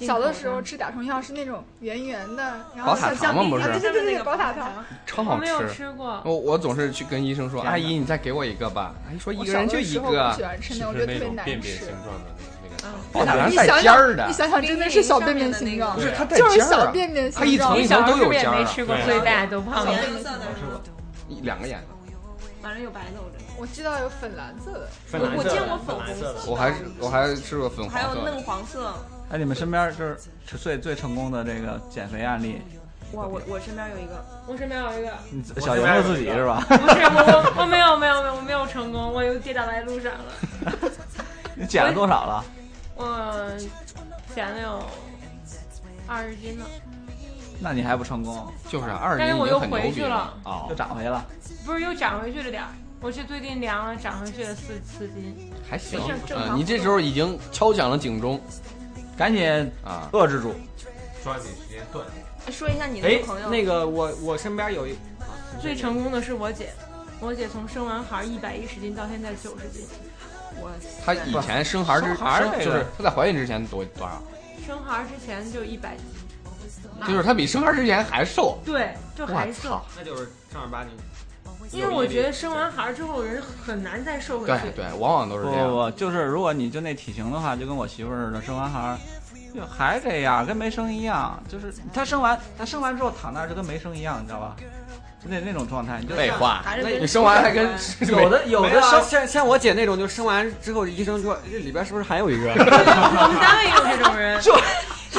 [0.00, 4.72] 小的时候吃打虫药是那种圆圆的，然后像橡皮糖吗不是啊对对对对，宝塔糖。
[4.76, 5.74] 我超好没有吃。
[5.74, 8.92] 吃过，我我总是去跟医生说，阿姨，你再给我一个吧。
[9.06, 11.86] 阿姨说一个人就一的时候不喜，欢吃那，我觉得特别难吃便便形。
[11.86, 12.30] 状的
[13.12, 17.82] 宝塔带尖儿的你，想想，真的是小便便形状，不是它带就是尖儿啊小便便它一形状层。
[17.82, 19.92] 一层都小时候是不是也有尖儿啊没吃过，所以大家都胖了。
[19.92, 20.80] 颜色的是吗？
[21.28, 21.86] 一两个颜色。
[22.62, 28.30] 反正有白的，我这我知道有粉蓝色的，粉蓝色我见过粉红色的，我还是我还吃过粉还有黄色的。
[28.30, 28.94] 嫩黄色。
[29.30, 30.16] 哎，你们身边就是
[30.58, 32.62] 最最成功的这个减肥案例，
[33.12, 36.64] 我，我我身边有一个，我身边有一个，你小莹子自己是吧？
[36.68, 40.90] 不是我我我没有没有没有我没有成功，我又跌倒在路上了。
[41.54, 42.44] 你减了多少了？
[42.96, 43.56] 我
[44.34, 44.82] 减了有
[46.06, 46.64] 二十斤呢，
[47.60, 50.34] 那你还不成功，就是啊二十但是我又斤已经很牛逼了回去了。
[50.44, 51.24] 哦又，长回了。
[51.64, 52.68] 不是又长回去了点儿。
[53.00, 55.52] 我是最近量了，长回去了四四斤。
[55.68, 56.14] 还行没事。
[56.26, 58.40] 正嗯，常你这时候已经敲响了警钟
[59.16, 59.48] 赶紧
[59.84, 60.08] 啊！
[60.12, 60.54] 遏制住。
[61.22, 64.94] 抓紧时间锻炼说一下你那哎个朋友，，那个我我身边有一
[65.60, 66.72] 最成功的是我姐，
[67.18, 69.86] 我姐从生完孩一百一十斤到现在九十斤，
[70.64, 70.70] 我
[71.04, 74.22] 她以前生孩之生孩儿这个就是她在怀孕之前多多少？
[74.66, 76.04] 生孩之前就一百斤，
[77.06, 78.58] 就是她比生孩之前还瘦。
[78.64, 79.82] 对，就还瘦。！
[79.94, 80.92] 那就是正儿八经。
[81.70, 84.52] 因为我觉得生完孩之后人很难再瘦回去。
[84.74, 85.68] 对对，往往都是这样。
[85.68, 88.98] 不不不，就是如果你就那体型的话，就跟我媳妇儿似的，生完孩儿
[89.54, 91.42] 就还这样，跟没生一样。
[91.48, 94.56] 就是她生完，她生完之后躺那儿就跟没生一样，你知道吧？
[95.24, 97.66] 就那那种状态，你就废话，还是跟你生完还跟
[98.08, 102.50] 有的有的生像像我姐那种，就生完之后医生说这里边是不是还有一个？
[102.52, 104.54] 我们单位也有这种人，就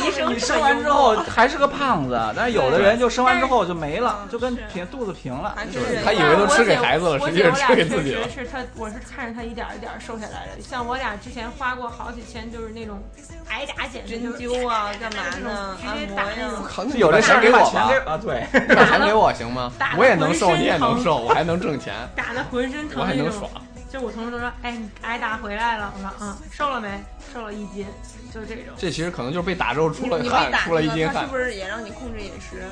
[0.02, 5.56] 医生你生完之后还是个胖子，但是有的人就生完之后就没了，嗯就跟平肚子平了。
[5.72, 8.30] 就是他以为都吃给孩子了，我实际是吃姐我俩确给自己了。
[8.30, 10.62] 实是他，我是看着他一点儿一点儿瘦下来的。
[10.62, 13.02] 像我俩之前花过好几千，就是那种
[13.50, 15.78] 挨打减，针灸啊，干嘛呢？
[15.82, 16.66] 直按摩接打呀种。
[16.68, 17.64] 靠，有这钱给我吗？
[17.64, 23.50] 把钱啊，对，你把钱给我行吗我也能瘦，浑身你也能疼瘦，我还能挣钱，打的浑身疼我还能爽。。
[23.96, 27.02] 就我同事都说：“哎，你挨打回来了。”我说：“嗯，瘦了没？
[27.34, 27.88] 瘦了一斤。”
[28.34, 31.38] 就这种，这其实可能就是被打之后出了你你被汗，出了一斤汗他是不。
[31.38, 32.64] 是也让你控制饮食？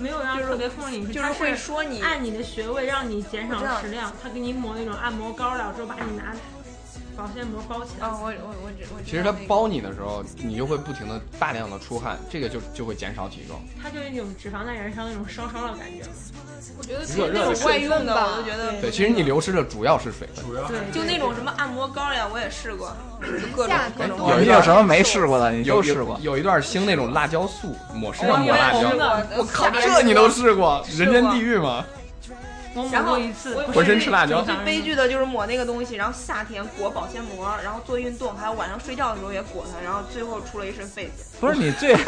[0.00, 6.34] 没有让特别控制饮食，就是他会说你按你的穴位让你减少食量，他给你抹那种按摩膏了之后，把你拿
[7.18, 8.06] 保鲜膜包起来。
[8.06, 13.60] 哦，我我我只我其实它包你的时候，你就会不停的大量的出汗，这个就就会减少体重。
[13.82, 16.06] 它就是那种脂肪在燃烧那种烧烧的感觉。
[16.78, 20.44] 我觉得其热热的实那种外用的，我就觉得对，其实你流失的主要是水分。
[20.44, 23.26] 主要是对，就那种什么按摩膏呀，我也试过，就
[23.56, 24.30] 各种各种。
[24.30, 25.50] 有你有什么没试过的？
[25.50, 26.16] 你有都试过。
[26.22, 28.92] 有有一段兴那种辣椒素，抹身上抹辣椒
[29.36, 30.28] 我靠，这你都？
[30.28, 31.84] 试过人间地狱吗？
[32.78, 41.24] 我抹然后过一次，我不是浑身吃辣椒最悲剧的就是抹那个东西，然后夏天裹保鲜膜，然后做运动，还有晚上睡觉的时候也裹它，然后最后出了一身痱子。
[41.40, 41.96] 不是你最，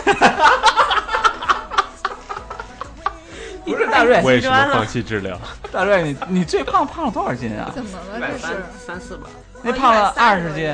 [3.65, 5.39] 不是大瑞，为什么放弃治疗？
[5.73, 7.71] 大瑞，你你最胖胖了多少斤啊？
[7.75, 8.21] 怎么了？
[8.21, 9.29] 这是三四吧。
[9.63, 10.73] 那胖了二十斤，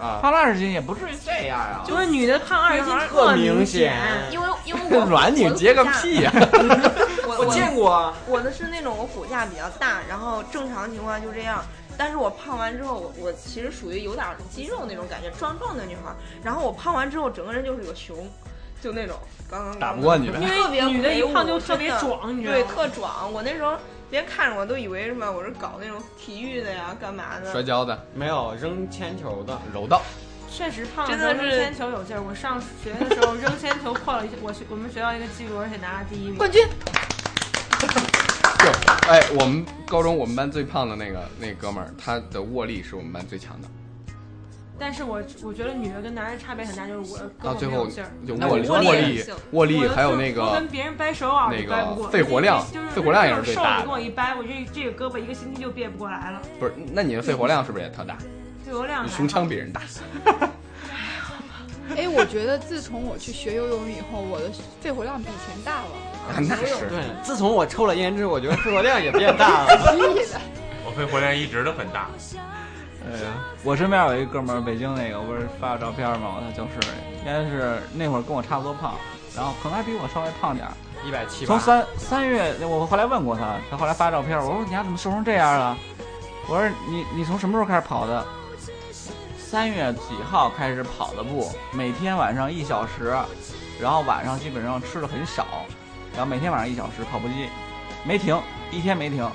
[0.00, 1.84] 啊，胖了二十斤也不至于这样啊。
[1.86, 3.92] 就是女的胖二十斤特明明显
[4.30, 6.32] 因为因为我 软你接个屁呀！
[7.26, 11.64] 我 我见过啊，我的是那种我骨架比较大，然后正常情况就这样。
[11.96, 16.16] 但是我胖完之后，我我其实属于有点肌肉那种感觉，壮壮的女孩儿。
[16.44, 18.16] 然后我胖完之后，整个人就是个熊，
[18.80, 19.16] 就那种
[19.50, 23.32] 刚刚打不过你们因为女的一胖就特别壮，你知道对，特壮。
[23.32, 23.72] 我那时候
[24.10, 27.52] 别人看着我都以为什么我是搞那种体育的呀，干嘛的？
[27.52, 30.00] 摔跤的、没有扔铅球的，柔道，
[30.50, 32.22] 确实胖真的是扔铅球有劲儿。
[32.22, 36.36] 我上学的时候扔铅球破了一，我学我们学校一个记录，而且拿了第一名。
[36.36, 36.64] 冠军，
[38.58, 43.68] 就哎，我们高中我们班最胖的那个那哥们儿，他的握力是我们班最强的。
[44.78, 48.10] 但是我我觉得女的跟男人差别很大，就是我胳膊到最后没有劲儿。
[48.26, 56.40] 就握力、那我握握力握力，还有那个跟别人掰手腕，那个肺活量就是肺活量也是最大的跟我一掰，我这这个胳膊一个星期就别不过来了。
[56.58, 56.74] 不是？
[56.92, 58.16] 那你的肺活量是不是也特大？
[58.64, 59.82] 肺活量胸腔比人大。
[61.96, 65.88] 哎，我觉得自从我去学游泳以后，我的肺活量比以前大了。
[66.36, 69.68] 那是对，自从我抽了烟之后，我觉得肺活量也变大了。
[70.84, 72.10] 我肺活量一直都很大，
[73.10, 73.32] 哎呀，
[73.64, 76.36] 我身边有一哥们儿，北京那个，不是发个照片吗？
[76.44, 78.94] 他就是应该是那会儿跟我差不多胖，
[79.34, 80.72] 然后可能还比我稍微胖点儿。
[81.06, 85.76] 一百七八，从三三月，我后来问过他，他后来发照片，我说你丫怎么瘦成这样了？
[86.48, 88.26] 我说你你从什么时候开始跑的？
[89.38, 93.16] 三月几号开始跑的步，每天晚上一小时，
[93.80, 95.46] 然后晚上基本上吃的很少，
[96.12, 97.48] 然后每天晚上一小时跑步机，
[98.04, 98.38] 没停，
[98.70, 99.26] 一天没停，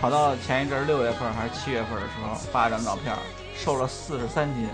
[0.00, 3.14] 跑到前一阵儿六月份还是七月份的时候发了张照片，
[3.54, 4.66] 瘦了四十三斤，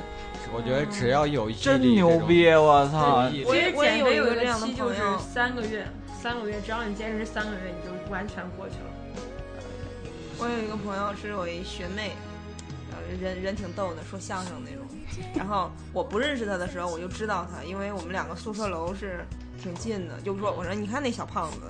[0.55, 2.21] 我觉得只要有毅力真牛！
[2.21, 2.47] 逼！
[2.51, 3.29] 我操！
[3.45, 5.85] 我也减肥有一个这样的期就是朋友三个月，
[6.23, 8.91] 三个月，只要你坚持三个月，你就完全过去了。
[10.39, 12.13] 我有一个朋友是我一学妹，
[12.93, 14.87] 呃，人人挺逗的，说相声那种。
[15.35, 19.27] 然后我不认识他的时候，我就知道他，因为我们两个宿舍楼是
[19.63, 20.15] 挺近的。
[20.25, 21.61] 就说我说你看那小胖子，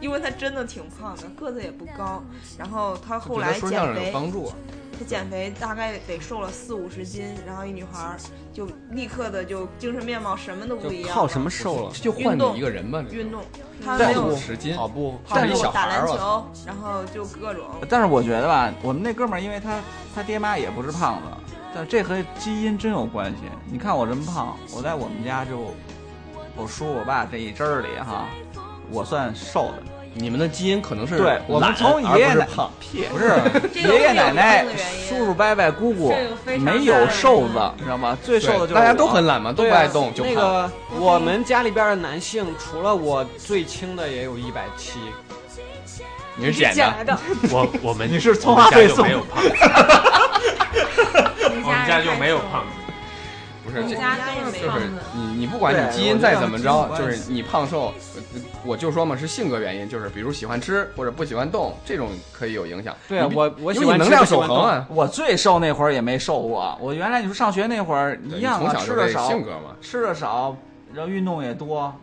[0.00, 2.22] 因为他真的挺胖的，个子也不高。
[2.58, 4.52] 然后他后来觉得说相声有减肥，帮助。
[4.98, 8.16] 他减肥大概得瘦了四五十斤，然后一女孩儿
[8.50, 11.10] 就立刻的就精神面貌什么都不一样。
[11.10, 11.92] 靠什么瘦了？
[11.92, 13.42] 就换运动你一个人吧，运动？
[13.84, 17.66] 他在没有十斤，跑步，跑步、但是小打篮球，然后就各种。
[17.90, 19.82] 但是我觉得吧，我们那哥们儿，因为他
[20.14, 23.42] 他爹妈也不是胖子，但这和基因真有关系。
[23.70, 25.74] 你看我这么胖，我在我们家就
[26.56, 28.26] 我叔我爸这一支儿里哈，
[28.90, 29.82] 我算瘦的。
[30.18, 33.26] 你们的基因可能是对我们懒从而爷爷奶不是胖，屁不是
[33.86, 34.64] 爷爷奶奶
[35.06, 36.14] 叔叔伯伯姑姑
[36.58, 38.16] 没有瘦子，你知道吗？
[38.22, 40.32] 最瘦的就是大家都很懒嘛，都不爱动，就胖。
[40.32, 44.98] 那个我们家里边的男性，除了我最轻的也有一百七，
[46.34, 47.18] 你是捡的， 捡来的。
[47.50, 49.50] 我我们你是从 我们家花配送就没有胖子，
[51.62, 52.85] 我我们家就没有胖子。
[53.82, 54.90] 不是这就是。
[55.14, 58.22] 你你不管你基因再怎么着，就是你胖瘦，呃
[58.64, 62.94] 我就说嘛是性格原因，就是比如喜欢吃或者不喜欢动，这种可以有影响。
[63.08, 66.76] 对啊，我我因喜欢吃为你能量守恒啊，我最瘦那会儿也没瘦过。
[66.80, 69.76] 我原来你说上学那会儿一样啊，你从小吃的少，性格嘛。
[69.80, 70.56] 吃的少，
[70.92, 71.94] 然后运动也多，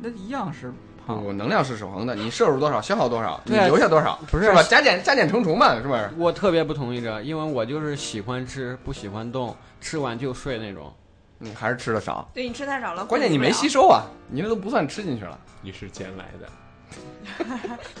[0.00, 0.72] 那一样是
[1.06, 1.22] 胖。
[1.22, 4.62] 不，能量是守恒的，你摄入多少消耗多少，你留下多少，不是是吧？
[4.64, 6.10] 加减加减乘除嘛，是不是？
[6.18, 10.92] 我特别不同意这，因为我就是喜欢吃，不喜欢动，吃完就睡那种。
[11.38, 13.88] 你还是吃的少，对你吃太少了，关键你没吸收。
[13.88, 15.38] 啊，你那都不算吃进去了。
[15.60, 16.48] 你是捡来的，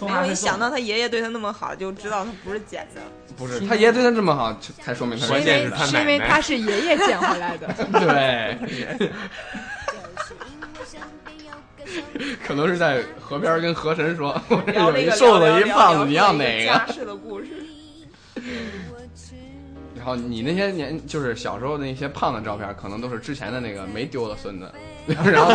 [0.00, 3.02] 没有一想到他爷爷对他那么好，就知道他不是捡的。
[3.36, 7.66] 不是，他爷爷对他这么好，才说明他关是因为键是他是因为他是爷爷捡回来的。
[7.92, 9.10] 对，
[12.46, 16.66] 可能是在河边跟河神说， 我这有一瘦子一胖子，你要哪个？
[16.66, 17.48] 家世的故事。
[19.96, 24.70] 然后你那些年就是小时候的那些胖的照片，可能都是之前的那个没丢的孙子，
[25.06, 25.50] 然后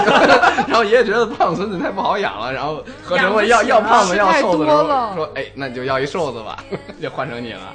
[0.68, 6.62] 然后爷爷觉得胖孙子太不好养了，然后河神问要要胖子要瘦子的时候说，哎，那就要一瘦子吧，
[7.02, 7.74] 就换成你了。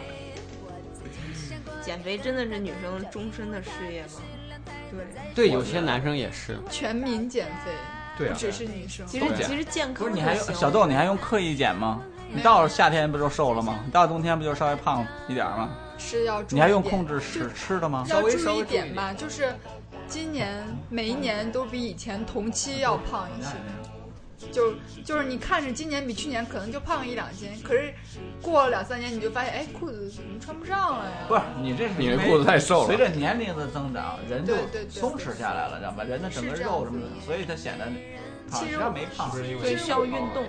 [1.81, 4.21] 减肥真的是女生终身的事业吗？
[5.35, 6.59] 对，对，有些男生也是。
[6.71, 7.71] 全民减肥，
[8.17, 9.07] 对啊不只是女生。
[9.07, 12.01] 其实其实健康不是你还用小豆，你还用刻意减吗？
[12.33, 13.81] 你到了夏天不就瘦了吗？
[13.85, 15.71] 你到了冬天不就稍微胖一点吗？
[15.99, 18.05] 是要注意你还用点控制吃吃的吗？
[18.09, 19.55] 要注意稍微稍微注意点吧，就是
[20.09, 23.51] 今年每一年都比以前同期要胖一些。
[24.53, 27.93] 就就是你看着今年比去年可能就胖一两斤，可是
[28.43, 31.17] 过了两三年你就发现，哎，裤子怎么穿不上了呀？
[31.29, 36.05] 不是你这是因为裤子太瘦了随着年龄的增长，人就对对对松弛下来了，知道吧？
[36.05, 37.87] 人的整个肉什么的，所以它显得
[38.51, 38.61] 胖。
[38.61, 40.45] 其实没胖，对需要运动。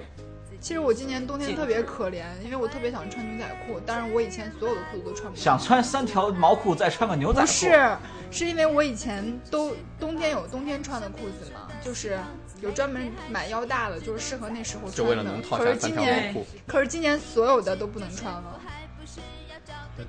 [0.60, 5.58] 其实我今年冬天特别可怜，因为我特别想穿牛仔裤，但是我以前所有的裤子都穿不上。
[5.58, 7.46] 想穿三条毛裤，再穿个牛仔裤。
[7.46, 7.98] 不是，
[8.32, 12.20] 是因为我以前都冬天有冬天穿的裤子嘛，就是
[12.62, 15.42] 有专门买腰大的，就是适合那时候穿的就为了能。
[15.42, 18.60] 套可下三条是今年内，裤，可是今年所有的都不能穿了。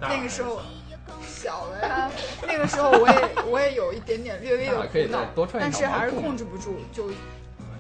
[0.01, 0.61] 那个时候
[1.27, 2.11] 小了呀，
[2.47, 7.11] 那个时候我也我也有一点点略微有那可以苦恼再多穿一但是还是控制不住，就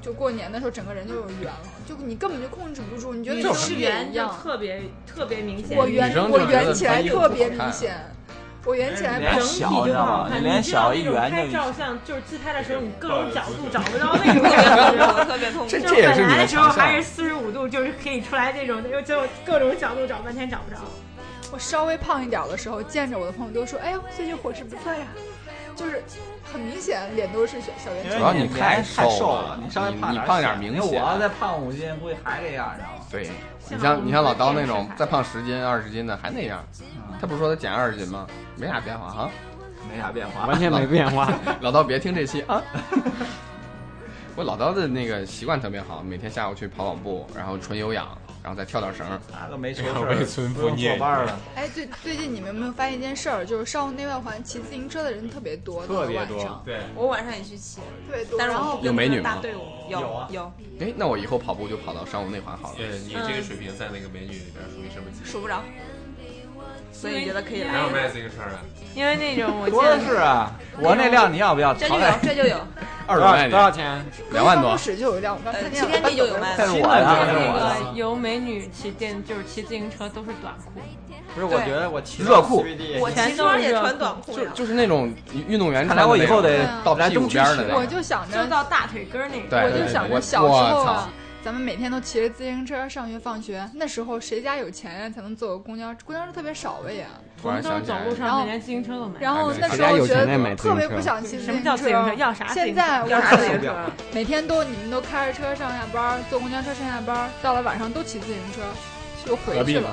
[0.00, 4.38] 就过年的时候整个人就有圆了，就你根本就控制不住，你觉得你是圆就一样。
[4.42, 5.76] 特别特别明显。
[5.76, 8.14] 我圆我圆起来特别明显，
[8.64, 10.40] 我圆起来脸整小体就知道吗不好看。
[10.40, 15.24] 你脸知道小一那种拍圆就照相就是自拍的时候，你各种角度找不 着那种特别感痛苦，觉。
[15.24, 15.68] 特别痛苦。
[15.68, 20.80] 就这这也是你的本来的时候还是四十五度，就是可以出来这种，就就各种角度找半天找不着。
[21.50, 25.00] 我稍微胖一点的时候，见着我的朋友都说：“哎呦，最近伙食不错呀。”
[25.74, 26.02] 就是
[26.52, 28.32] 很明显脸都是小小圆因为球主要。
[28.32, 33.06] 你你太太瘦了了，你稍微胖点你你胖点明显我要再胖五斤，估计还这样，你知道吗？
[33.09, 33.30] 对，
[33.70, 36.62] 你像你像老刀那种再胖十斤二十斤的还那样，
[37.21, 38.27] 他不是说他减二十斤吗？
[38.57, 39.31] 没啥变化哈。
[39.91, 41.33] 没啥变化，完全没变化。
[41.61, 42.62] 老刀别听这期啊。
[44.37, 48.07] 我老刀的那个习惯特别好，每天下午去跑跑步，然后纯有氧，
[48.43, 49.07] 然后再跳跳绳。
[49.33, 53.45] 那个没球然事儿后为村妇念坐班了，哎，最最近你们有没有发现一件事儿？
[53.47, 58.39] 就是上内外环骑自行车的人特别多，特别多对，我晚上也去骑，特别多。
[58.39, 62.75] 但是有美女吗大队伍，有有哎，那我以后跑步就跑到上午内环好了。
[62.77, 65.25] 对，你这个水平在那个美女里边属于什么级？
[65.25, 65.62] 数不着，
[67.01, 67.90] 所以觉得可以来哪有。
[67.90, 68.59] 卖自行车的？
[68.92, 70.51] 因为那种我多的是啊！
[70.80, 71.72] 我那辆你要不要？
[71.72, 72.57] 这就有，这就有，
[73.07, 74.78] 二十块多少钱，两万多办公。
[74.78, 75.38] 室就有一辆，
[75.72, 76.66] 七天地就有卖的。
[76.66, 77.92] 这是我的，那是我的。
[77.92, 80.80] 个有美女骑电，就是骑自行车都是短裤，
[81.36, 82.64] 不是，我觉得我骑热裤
[82.99, 85.14] 我骑车也穿短裤就，就是那种
[85.46, 87.86] 运动员看来我以后得到屁股边儿的那我。
[87.86, 89.49] 就想着，就到大腿根儿那个。
[89.49, 90.96] 对我就想着我小时候
[91.49, 95.86] 咱们每天都骑着自行车上学放学，那时候谁家有钱呀才能坐个公交？
[96.05, 97.07] 公交车特别少吧也。
[97.40, 99.20] 我们都是走路上，然后连自行车都没有。
[99.20, 102.12] 然后那时候觉得特别不想骑自什么行叫自行车？
[102.16, 102.66] 要啥自行车？
[102.66, 103.74] 现在我要啥自行车？
[104.12, 108.61] 每天都你们都开着车上下班，坐公交车上下班，到了晚上都骑自行车，
[109.26, 109.88] 又回去了，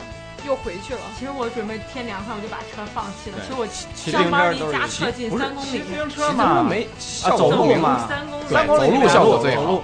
[0.45, 0.99] 又回去了。
[1.17, 3.37] 其实我准备天凉快我就把车放弃了。
[3.41, 5.95] 其实我骑自行上班离家特近，三公里骑自。
[5.95, 8.43] 行车嘛，没效走路嘛三公里。
[8.91, 9.81] 走路效果最好。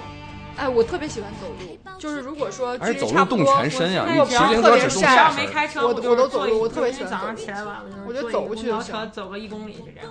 [0.56, 5.44] 哎，我特别喜欢走路，就是如果说而且走路动距离差不多，全身呀，我你骑自行特别车只动晒下身。
[5.44, 10.10] 没开车，我就我都走路是坐一我特别喜欢早上起来晚，我就走过去就行走个一公里是这样。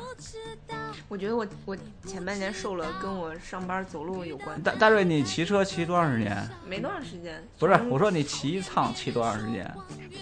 [1.07, 6.49] 我觉得我我前半年瘦了，跟我上班走路有关，大大瑞，你骑车骑多长时间？
[6.67, 7.43] 没多长时间。
[7.59, 9.69] 不是，我说你骑一趟骑多长时间？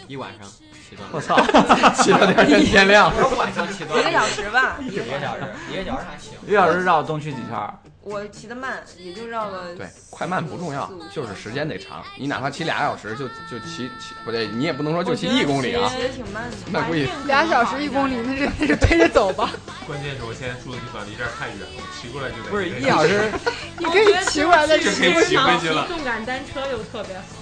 [0.07, 1.35] 一晚上骑多我少？
[1.37, 3.11] 操，骑到第二天天亮。
[3.15, 6.33] 我晚上骑多一个小时吧，一个小时，一个小时还行。
[6.47, 7.77] 一个小时绕东区几圈儿？
[8.09, 9.75] 我骑得慢，也就绕了。
[9.75, 12.03] 对，快慢不重要，就是时间得长。
[12.17, 16.57] 你哪怕骑俩小时，就就骑骑不对，你也不能说就骑一公里啊，骑得挺慢的。
[16.71, 19.51] 那估计俩小时一公里，那是那是推着走吧？
[19.85, 23.31] 关键是我现在住的地方离这儿太远了，我骑过来就得不是一小时，
[23.77, 27.38] 你可以骑过来再这可以骑回去了动感单车又特别好，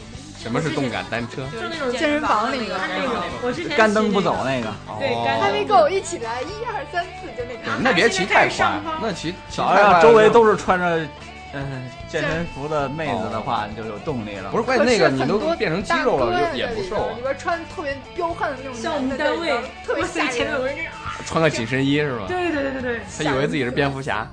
[0.47, 1.43] 什么是动感单车？
[1.51, 3.13] 就是那种健身房里的那种。
[3.43, 4.73] 我之前干蹬不走那个。
[4.97, 7.83] 对，还没够，一起来，一二三四，就那个。
[7.83, 11.05] 那别骑太快，那骑骑早上太快周围都是穿着
[11.53, 14.49] 嗯健身服的妹子的话，你就有动力了。
[14.51, 17.21] 不是关键那个你都变成肌肉了，也也不瘦啊里。
[17.21, 20.31] 边穿特别彪悍的那种像我们单位，特别吓人。
[20.31, 20.93] 前面有人这样，
[21.25, 22.25] 穿个紧身衣是吧？
[22.29, 24.25] 对对对对对，他以为自己是蝙蝠侠，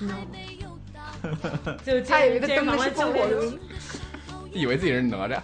[1.84, 3.58] 就他以为他蹬的是风火轮，
[4.52, 5.38] 以为自己是哪吒。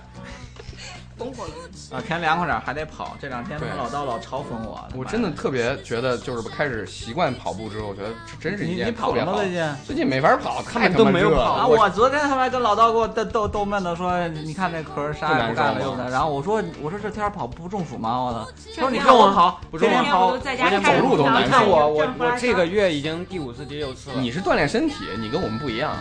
[1.21, 1.57] 风火轮。
[1.93, 3.15] 啊，天凉快点还得跑。
[3.21, 9.43] 这两天对老刀老嘲讽我，我真的特别觉得，就是开始习惯跑步之后，我觉得这真是一你你件特别好跑了吗。
[9.45, 9.77] 最近？
[9.89, 11.63] 最近没法跑，他们都没有跑啊！
[11.67, 11.69] 了。
[11.69, 18.19] 我昨天他妈跟老刀给我逗逗逗闷的说，你看那壳儿啥也不干了，又不然后我说我说这天跑不中暑吗？
[18.19, 18.49] 我操！
[18.75, 24.21] 他说你这天跟我跑，不中暑天天跑我都在家连走路都难受你看我我我这个月已经第五次、第六次了。
[24.21, 25.95] 你是锻炼身体，你跟我们不一样，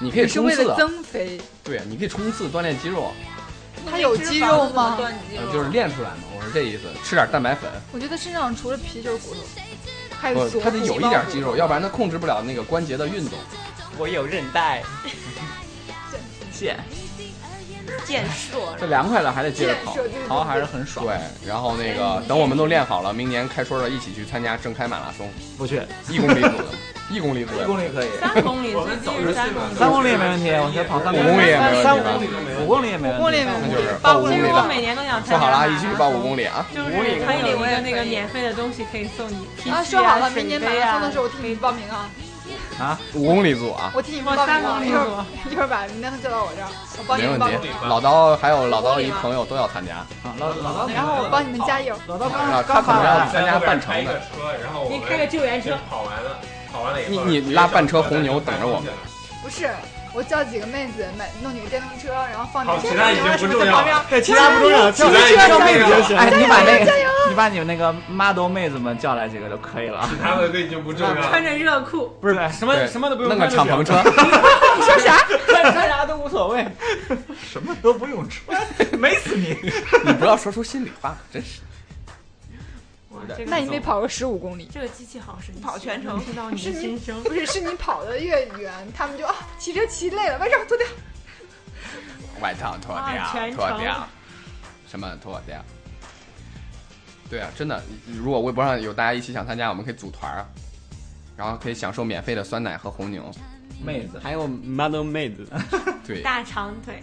[0.00, 3.12] 你可以你是为了冲刺啊，增肥，对，你可以冲刺锻炼肌肉，
[3.90, 4.98] 他有肌肉吗？
[5.52, 6.16] 就是练出来嘛。
[6.38, 9.40] 我是这意思，吃点蛋白粉，我觉得身上除了皮就是骨头，
[10.18, 13.38] 还有不，锁他得有一点肌肉，要不然他控制不了那个关节的运动。
[13.98, 14.82] 我有韧带，
[16.56, 16.78] 健，
[18.04, 18.74] 健硕。
[18.78, 19.96] 这凉快了还得接着跑
[20.28, 21.04] 跑还是很爽。
[21.04, 26.68] 对，然后那个等我们都练好了，明年开春了，一起去参加正开马拉松，不去，一公里组的，
[27.10, 29.74] 一公里左右一，公里可以，三公里，最近是三公里。
[29.74, 32.10] 三公里也没问题，我觉得跑三五公里也没问题三吧
[32.60, 33.62] 五公里也没问题，五公里也没问
[34.30, 36.66] 题我每年都想参加说好了，马一起去报五公里啊！
[36.74, 36.90] 就是
[37.24, 42.10] 它有一个那个免费的东西可以送你啊，说好了，明年马拉松的时候我替你报名啊，
[42.78, 45.50] 啊，五公里组啊，我替你报三公里一会儿组。
[45.50, 47.88] 一会儿把名单都叫到我这儿，我帮你没问题们报名，。
[47.88, 51.96] 老刀还有老刀一朋友都要参加，啊老老刀，然后我帮你们加油。
[52.06, 54.12] 老刀刚刚，他可能要参加半程的。
[54.20, 56.38] 车，然后我们你开个救援车跑完了，
[56.72, 58.92] 跑完了以后，你你拉半车红牛等着我们。
[59.42, 59.70] 不是，
[60.12, 66.16] 我叫几个妹子买弄几个电动车，然后放点好其他已经不重要旁边了，对，其他不重要，其他已经叫妹子就行。
[66.18, 70.16] 哎，你把那加个，你把你们那个 model 妹子们叫来几个就可以了其。
[70.22, 71.28] 他的都已经不重要了。
[71.28, 76.66] 穿着热裤，不是什么什么都不用弄个敞篷车， 你说啥穿啥都无所谓，
[77.50, 78.60] 什么都不用穿，
[78.98, 79.56] 美死你！
[80.04, 81.60] 你不要说出心里话，真是。
[83.46, 84.68] 那你得跑个十五公里。
[84.72, 87.22] 这个机器好神奇，跑全程能听到你的心声。
[87.24, 90.86] 不是，是你跑的越远，他们就啊，骑车骑累了，外套脱掉。
[92.40, 94.08] 外套脱啊掉，全脱掉，
[94.88, 95.64] 什么脱掉？
[97.28, 100.46] 对啊，真的，如果微博上有大家一起想参加，我们可以组团啊。
[101.36, 103.30] 然后可以享受免费的酸奶和红牛。
[103.80, 105.46] 妹子，还有 model 妹子，
[106.04, 107.00] 对，大长腿，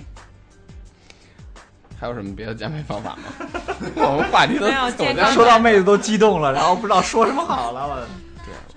[1.99, 3.23] 还有什么别的减肥方法吗？
[3.95, 4.67] 我们话题都
[5.33, 7.87] 说到妹子都激动了，然后不知道说什么好了。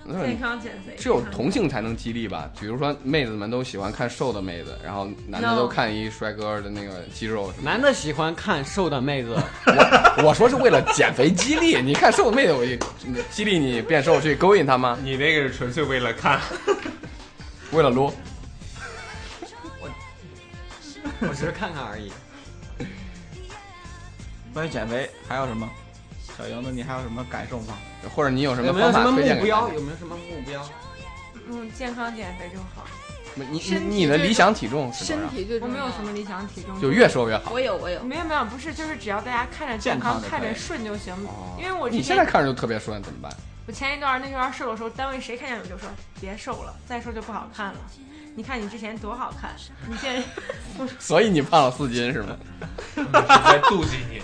[0.05, 2.49] 我对健康减肥，只有同性才能激励吧？
[2.59, 7.69] 比如说妹子们都喜欢看瘦的妹子，然后男的都看一帅哥的那个肌肉什么。
[7.69, 12.79] 男的喜欢看瘦的妹子，我我说是为了减肥激励， 你看瘦的妹子，我也
[13.29, 14.97] 激励你变瘦去勾引她吗？
[15.03, 16.39] 你那个是纯粹为了看，
[17.71, 18.11] 为了撸。
[21.21, 22.11] 我只是看看而已。
[24.59, 25.69] 关于减肥还有什么？
[26.37, 27.77] 小莹子，你还有什么感受吗？
[28.13, 29.67] 或者你有什么有没有什么方法推荐目标？
[29.67, 29.75] 给大家？
[29.75, 30.69] 有没有什么目标？
[31.49, 32.85] 嗯，健康减肥就好。
[33.35, 35.67] 你你身体你的理想体重是多身体最我。
[35.67, 37.51] 没有什么理想体重，就越瘦越好。
[37.53, 41.13] 我有我有，没有没有，不是，就是只要大家看着健康看着顺就行。
[41.25, 43.31] 哦因为我你现在看着就特别顺，怎么办？
[43.65, 45.87] 我前一段那段瘦的时候，单位谁看见我就说
[46.19, 47.79] 别瘦了，再瘦就不好看了。
[48.35, 49.51] 你看你之前多好看，
[49.87, 52.35] 你现在 所以你胖了四斤是吗？
[52.93, 54.21] 是在妒忌你。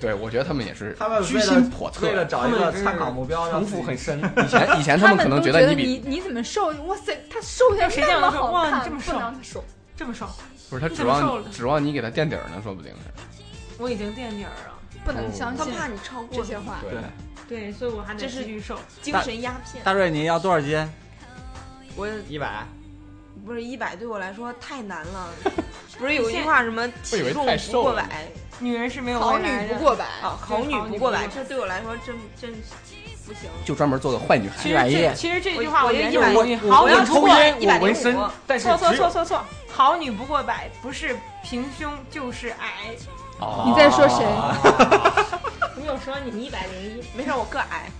[0.00, 2.12] 对，我觉得他们也是他们居心叵测为。
[2.12, 4.18] 了找一个参考目标，城府很深。
[4.44, 6.66] 以前以前他们可能觉得你比你你怎么瘦？
[6.86, 9.64] 哇塞，他瘦下来谁见那么好了哇看，你这么瘦不能他瘦。
[9.96, 10.26] 这么瘦，
[10.68, 12.98] 不是他指望指望你给他垫底儿呢，说不定是。
[13.78, 14.78] 我已经垫底儿了。
[15.04, 16.78] 不能相信他怕你超过这些话。
[16.82, 16.92] 对，
[17.48, 18.78] 对，所以我还得这是继续瘦。
[19.00, 19.82] 精神鸦片。
[19.84, 20.88] 大瑞，你要多少斤？
[21.96, 22.66] 我一百，
[23.44, 25.28] 不是一百对我来说太难了。
[25.98, 26.82] 不是有一句话什么
[27.12, 28.28] 我以为体重不太瘦了过百
[28.62, 29.74] 女人是没有好未来的。
[29.74, 32.52] 女不过百，啊，好女不过百，这对我来说真真
[33.26, 33.50] 不行。
[33.64, 34.62] 就专门做个坏女孩。
[34.62, 34.68] 其。
[34.70, 42.94] 实110这其实这句话我觉得一百就是好我要抽女不过烟我纹身105，但是错错错错错，好女不过百，不是平胸就是矮。
[43.40, 43.64] 哦。
[43.66, 44.24] 你在说谁？
[45.74, 47.90] 我没有说你一百零一，没事，我个矮，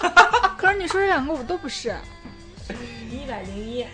[0.56, 1.94] 可是你说这两个我都不是。
[3.10, 3.84] 一百零一，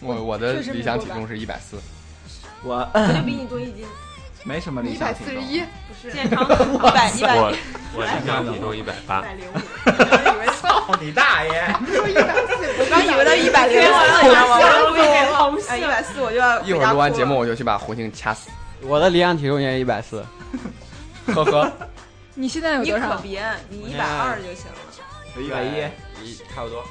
[0.00, 1.76] 我我的理想体重是一百四，
[2.62, 3.84] 我我就比你多一斤，
[4.44, 5.42] 没什么理一百想体重。
[5.48, 6.12] 一百四十一，不是。
[6.12, 7.36] 健康一百一百。
[7.36, 7.54] 我
[7.94, 9.90] 我理想体重一百一八，百零五，我
[10.34, 11.50] 以为操你大爷！
[11.86, 14.58] 说一百四，我刚以为他一百零四，我你知道吗？
[14.58, 14.96] 我
[15.30, 18.50] 我好哎，一百四我就要一会儿录完节目我就去把胡星掐死。
[18.82, 20.24] 我的理想体重也一百四，
[21.34, 21.70] 呵呵，
[22.34, 23.12] 你现在有多少，你？
[23.12, 26.82] 可别，你一百二就行了，一百一，一差不多。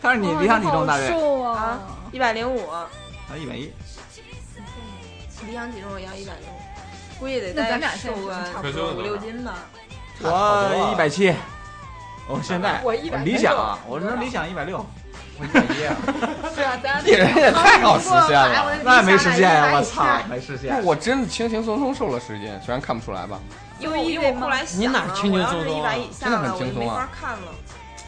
[0.00, 1.52] 但是你理想体重大哦你约瘦啊。
[1.58, 1.78] 啊！
[2.12, 2.88] 一百零五，啊
[3.38, 3.70] 一百一，
[5.46, 6.55] 理想体重也要一百零五，
[7.18, 9.54] 估计得再那咱俩现瘦个在差不多五六斤吧。
[10.22, 11.34] 我一百七。
[12.28, 14.84] 我现在我160理想啊，我说理想一百六，
[15.38, 15.94] 我一百一啊，
[16.56, 18.76] 对啊，咱你人也太好实现了。
[18.82, 19.70] 那没实现呀！
[19.72, 20.82] 我操，没实现。
[20.82, 23.38] 我真的轻轻松松瘦了十斤，虽然看不出来吧。
[23.78, 27.54] 因为因为我后来想你哪了，轻轻松松啊是一百以下真的很轻松啊法看了，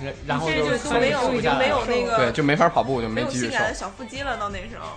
[0.02, 3.68] 然然后就就没有已经没有那个对，就没法跑步，就没有继续瘦性感。
[3.68, 4.36] 的小腹肌了。
[4.36, 4.88] 到那时候，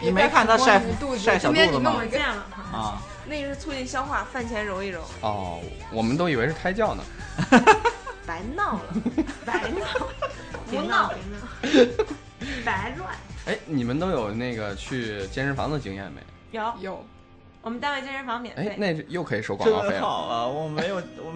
[0.00, 0.82] 你没看他晒
[1.16, 2.10] 晒小肚子吗你
[3.26, 5.02] 弄一个是促进消化，饭前揉一揉。
[5.20, 5.60] 哦，
[5.92, 7.04] 我们都以为是胎教呢。
[8.26, 8.82] 白闹了，
[9.44, 9.86] 白闹，
[10.70, 11.10] 别不闹。
[11.10, 11.12] 闹
[11.60, 12.04] 别闹，
[12.64, 13.14] 白乱。
[13.46, 16.20] 哎，你们都有那个去健身房的经验没？
[16.52, 17.04] 有，有
[17.62, 18.74] 我们单位健身房免哎，费。
[18.78, 20.02] 那又可以收广告费真了。
[20.02, 20.46] 好啊！
[20.46, 21.34] 我没有，我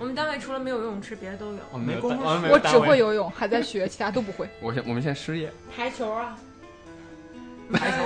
[0.00, 1.58] 我们单位除了没有游泳池，别的都有。
[1.70, 4.48] 我没工夫我只会游泳，还在学，其他都不会。
[4.60, 6.36] 我现我们现在失业，排球啊，
[7.72, 7.96] 排球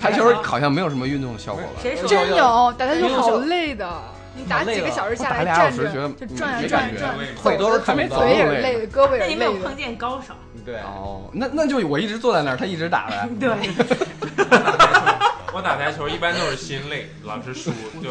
[0.00, 1.68] 排球好像没有什么运动的效果吧？
[1.82, 3.88] 谁说真有打台球好累的，
[4.36, 9.76] 你打几个小时下来站时觉得着就转呀没感觉转呀转，腿都是走看不到腿也是累的，胳膊也累那你没有碰。
[9.76, 10.34] 见高手？
[10.64, 13.28] 对，哦，那那就我一直坐在那儿，他一直打呗。
[13.38, 13.50] 对，
[15.52, 17.70] 我打台球一般都是心累，老是输，
[18.02, 18.10] 就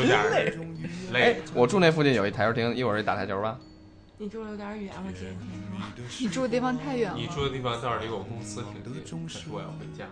[0.00, 0.18] 有点
[1.12, 3.56] 累。，我住那附近有一台球厅，一会儿去打台球吧。
[4.20, 5.36] 你住的有点远，我今天。
[6.18, 7.16] 你住的地方太远了。
[7.16, 10.04] 你住的地方倒是离我公司挺近，可是我要回家。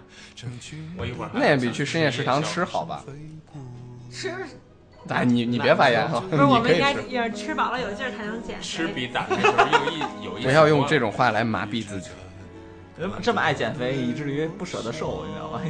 [0.97, 3.05] 我一会儿还那也比去深夜食堂吃好吧？
[4.11, 4.33] 吃
[5.09, 6.93] 哎，你你别发言哈，不是我们应该。
[6.93, 8.63] 也是吃饱了有劲儿才能减肥。
[8.63, 9.37] 吃比打有
[9.91, 10.49] 意有意思。
[10.49, 12.11] 不要用这种话来麻痹自己。
[13.21, 15.61] 这么爱减肥，以至于不舍得瘦，你知道吗？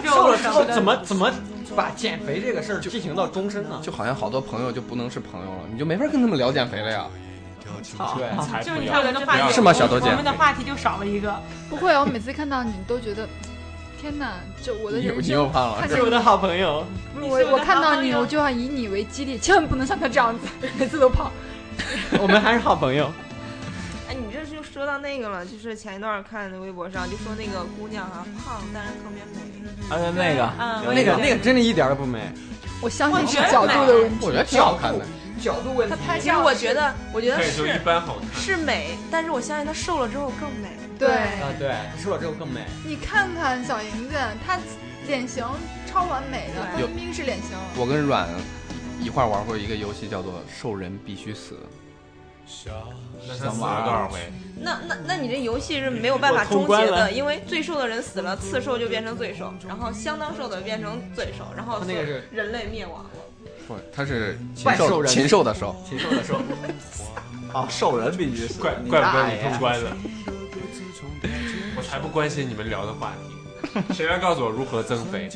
[0.02, 1.30] 瘦了之后怎么怎么
[1.76, 3.78] 把减肥这个事儿进行到终身呢？
[3.82, 7.06] 就好像好多朋友就不能是朋友了，你就没法跟他们聊减肥了呀。
[7.82, 8.16] 操！
[8.16, 11.34] 对，才就是你不要看我们的话题是吗小豆姐我们的话题就少了一个。
[11.68, 13.28] 不会啊，我每次看到你都觉得，
[14.00, 15.30] 天哪，这我的你又人生。
[15.30, 16.84] 你又胖了看，是我的好朋友。
[17.14, 20.46] 不是我我，看到你，我就要以你为激励，千万不能像他这样子，
[20.78, 21.30] 每次都胖。
[22.20, 23.10] 我们还是好朋友。
[24.08, 29.40] 哎，你这是又说到那个了，就是前一段看微博上就说那个姑娘啊胖，但是特别美。
[29.88, 32.20] 而且那个嗯那个个那个真的一点都不美，
[32.80, 34.26] 我相信是角度的问题。
[34.26, 35.04] 我觉得挺好看的。
[35.42, 35.96] 角度问题。
[36.20, 38.40] 其实我觉得，我觉得是一是般好看。
[38.40, 40.68] 是美，但是我相信她瘦了之后更美。
[40.98, 42.60] 对，啊，对，瘦了之后更美。
[42.86, 44.14] 你看看小银子，
[44.46, 44.58] 她
[45.06, 45.44] 脸型
[45.86, 47.50] 超完美的，对范冰冰是脸型。
[47.76, 48.28] 我跟阮
[49.00, 51.58] 一块玩过一个游戏，叫做“兽人必须死
[53.26, 54.18] 那他死了多少回？
[54.60, 63.10] 那那那你这游戏是没有办法终结的，因为最瘦的人死了，次瘦就变成最瘦，然后相当瘦的变成最瘦，然后那个是人类灭亡了。”，
[63.72, 65.74] 不，他是禽兽，人禽兽的兽。
[65.88, 66.40] 禽兽的兽，
[67.54, 69.90] 哦，兽人必须死，怪怪不得你通关了。
[71.76, 73.94] 我才不关心你们聊的话题。
[73.94, 75.28] 谁来告诉我如何增肥？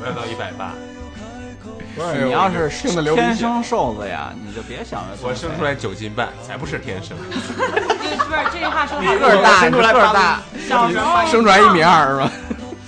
[0.00, 0.74] 我要到一百八。
[2.24, 7.14] 你要是听得流鼻血天生瘦子呀，你就别想着我生出来九斤半，才不是天生。
[7.30, 12.32] 对，不是这句话说你太个儿大，生出来个儿大，小时候生出来一米二是吧？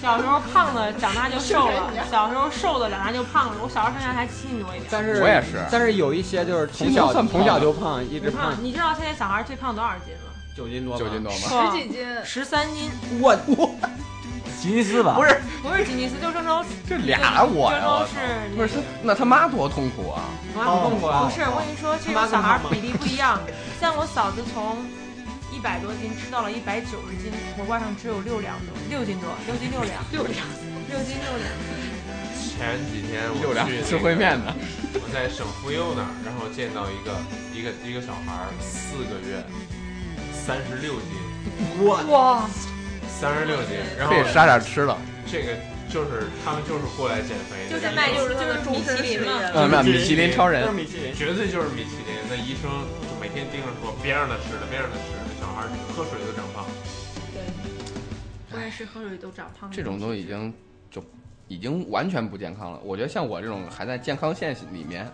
[0.05, 3.57] 小时候胖的长大就瘦了，小时候瘦的长大就胖了。
[3.63, 4.85] 我小时候生下来才七斤多一点。
[4.91, 10.31] 但是我也是但是有一些就是从小算从小就胖，一直胖胖，你知道现在小孩最胖多少斤吗？
[10.55, 11.73] 九斤多吧，九斤多吗？
[11.73, 13.75] 十几斤，十三斤，我我
[14.61, 15.15] 吉尼斯吧？
[15.17, 17.79] 不是，不是吉尼斯，就郑州这俩我呀！
[17.81, 18.07] 这都我操！
[18.07, 20.29] 是不是，那他妈多痛苦啊！
[20.55, 21.35] 妈不痛苦啊不！
[21.35, 23.41] 是，我跟你说，这种小孩比例不一样。
[23.81, 25.04] 像我嫂子从一
[25.65, 30.45] 百多斤吃到了一百九十斤，头发上只有六两多，六斤多，六斤六两，六两，
[30.93, 31.49] 六斤六两。
[32.37, 34.53] 前几天我去吃烩面的，
[35.01, 37.17] 我在省妇幼那儿，然后见到一个
[37.57, 39.41] 一个一个小孩儿，四个月，
[40.37, 41.17] 三十六斤，
[41.89, 42.45] 哇，
[43.09, 45.01] 三十六斤，然后可以杀点吃了。
[45.25, 45.57] 这个
[45.89, 49.25] 就是他们就是过来减肥的，就是卖就是那个终身实验
[49.57, 51.09] 嗯，米其林超人都是，米其林。
[51.17, 52.13] 绝对就是米其林。
[52.29, 52.71] 那医生
[53.03, 55.14] 就每天盯着说别让他吃了，别让他吃
[55.95, 56.65] 喝水都长胖。
[57.33, 57.43] 对，
[58.53, 59.71] 我也是喝水都长胖。
[59.71, 60.53] 这种都已经
[60.91, 61.05] 就
[61.49, 62.81] 已经完全不健康了。
[62.85, 65.11] 我觉得像我这种还在健康线里面，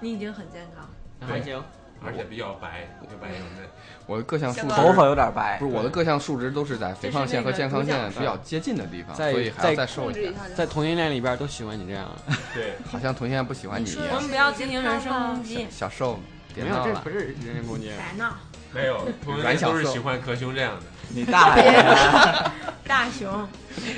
[0.00, 0.88] 你已经很健康。
[1.28, 1.62] 还行，
[2.04, 3.68] 而且比较白，又白又嫩。
[4.06, 10.34] 我的各项数值头发有点白不，是我的各项数值都是在肥胖线和健康线比较接近的地方，所以还要再瘦一点。
[10.56, 12.10] 在同性恋里边都喜欢你这样，
[12.52, 14.18] 对，好像同性恋不喜欢你一我。
[14.20, 16.18] 们不要进行人身攻击，小瘦，
[16.52, 17.10] 别没有，闹了这不。
[17.10, 17.86] 是人身攻击。
[17.86, 18.36] 别闹。
[18.74, 20.82] 没有， 同性恋都是喜欢壳兄这样的。
[21.08, 21.84] 你大爷！
[22.88, 23.46] 大熊，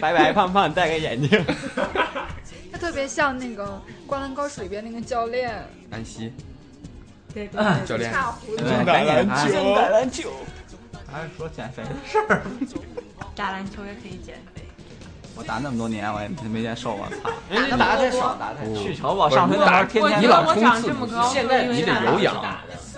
[0.00, 1.44] 白白胖胖戴个眼镜，
[2.72, 3.64] 他特别像那个
[4.06, 5.50] 《灌篮高手》里边那个教练，
[5.90, 6.32] 安西
[7.32, 8.64] 对对教练，大胡子。
[8.84, 10.30] 打篮球。
[11.12, 12.42] 还是说减肥的事儿。
[13.36, 14.62] 打篮球也可以减肥。
[15.36, 17.30] 我打那么多年，我也没见瘦过，操！
[17.48, 18.82] 人家打的太少，打的太少。
[18.82, 22.34] 去球吧，上学那会儿天天你老冲刺长这么高，现在你得有氧。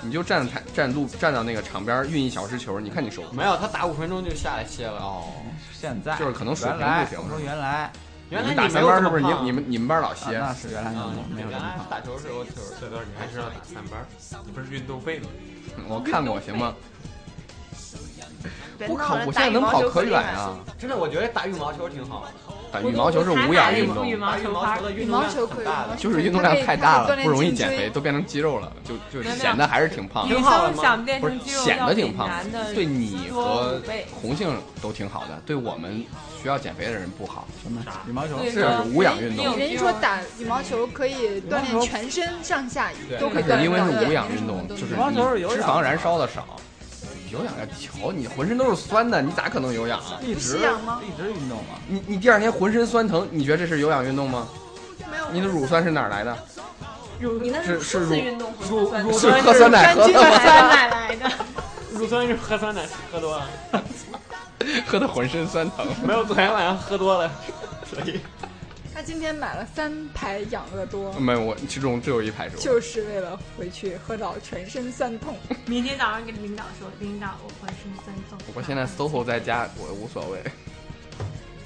[0.03, 3.23] 你就站台站路站到那个场边运一小时球，你看你手。
[3.33, 5.01] 没有，他打五分钟就下来歇了。
[5.01, 5.25] 哦，
[5.73, 7.91] 现在就是可能水平不行我说原来
[8.31, 9.23] 原来你打三班是不是？
[9.23, 10.39] 你你们你们班老啊歇？
[10.39, 11.87] 那是原来啊没有这原来么胖。
[11.89, 12.51] 打球是有球。
[12.81, 14.05] 这段你还知道打三班？
[14.45, 15.29] 你不是运动费吗？
[15.89, 16.75] 我看过行吗？
[18.77, 20.55] 别我靠，我现在能跑可远啊！
[20.79, 22.27] 真的，我觉得打羽毛球挺好。
[22.72, 25.97] 打羽毛球是无氧运动羽，毛打羽球拍毛球的羽毛运动量球可以，很大的。
[25.97, 30.41] 就是运动量太大了，不容易减肥，都变成肌肉了，就就显得还是挺胖女的。
[30.41, 32.29] 生想变不是成肌肉显得挺胖
[32.74, 33.81] 对你和。
[34.20, 36.05] 红杏都挺好的，对我们
[36.43, 37.47] 需要减肥的人不好。
[37.62, 38.35] 什么羽毛球？
[38.51, 44.95] 是无氧运动人家说打羽毛球可以锻炼全身上下都可因为是无氧运动，就是
[45.55, 46.45] 脂肪燃烧的少，
[47.31, 50.18] 有氧要瞧你浑身都是酸的，你咋可能有氧啊？
[50.22, 51.79] 一直吸氧吗一直运动吗。
[51.89, 54.49] 你你第二天浑身酸疼，你觉得这是有氧运动吗？
[55.11, 56.37] 没有你的乳酸是哪儿来的？
[57.41, 61.31] 你那是是乳运动和乳酸是喝酸奶喝的，酸奶来的，
[61.93, 63.49] 乳酸是喝酸奶喝多了，
[64.87, 65.87] 喝的浑身酸疼。
[66.07, 67.31] 没有昨天晚上喝多了，
[67.91, 68.20] 所以
[68.97, 72.63] 他今天买了三排养乐多，没有，我其中只有一排是我。
[72.63, 75.37] 就是为了回去喝到全身酸痛。
[75.69, 78.39] 明天早上跟领导说，领导我浑身酸痛。
[78.55, 80.39] 我现在 SOHO 在家，我无所谓。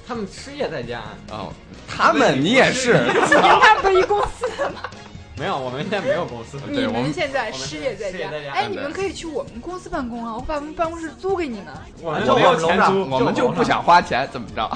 [0.08, 1.04] 他们失业在家。
[1.28, 1.52] 哦，
[1.86, 4.80] 他们你也是，他不是一公司的吗？
[5.38, 6.58] 没有，我们现在没有公司。
[6.68, 11.66] 你对我们们现在失业在家哎，你们可以去我们公司办公啊，我把我们办公室租给你们。
[12.02, 14.68] 我们就没有钱租，我们就不想花钱，怎么着？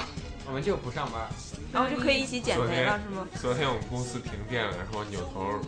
[0.46, 1.20] 我们就不上班。
[1.74, 3.26] 然后就可以一起减肥了，是吗？
[3.42, 5.58] 昨天我们公司停电了，然后扭头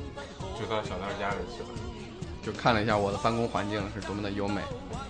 [0.56, 1.68] 就到小道家里去了。
[2.44, 4.62] 就看了一下我的办公环境是多么的优美，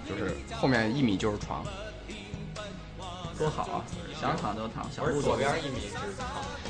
[0.09, 1.63] 就是后面一米就是床，
[3.37, 3.85] 多好啊！
[4.19, 6.27] 想躺就躺，想不左边一米是床，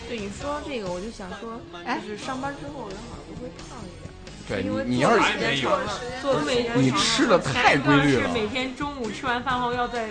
[0.08, 4.10] 对你说这个，我就想说，哎就是上班之后人好像都会胖一点。
[4.48, 10.08] 对因为你，你要是坐时间长了，坐每天你吃的太规律了是每天中午吃完饭后要在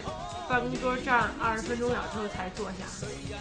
[0.49, 2.85] 办公桌站二十分钟了之后才坐下。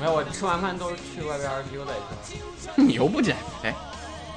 [0.01, 2.33] 没有，我吃完饭都是去外边溜达一
[2.65, 3.73] 圈， 你又不减肥。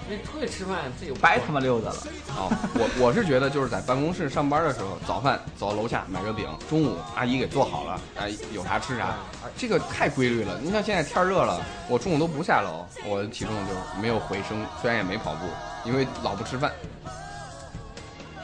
[0.10, 1.98] 因为出去吃饭自己白他妈溜达了。
[2.30, 2.48] 哦，
[2.80, 9.16] 我我是觉得就是在办公室上班的时候，早饭走到楼下买个饼，中午阿姨给做好了，哎，有啥吃啥，
[9.58, 10.58] 这个太规律了。
[10.64, 11.60] 你像现在天热了，
[11.90, 15.46] 我中午都不下楼，我的体重就没有回升，虽然也没跑步，
[15.84, 16.72] 因为老不吃饭。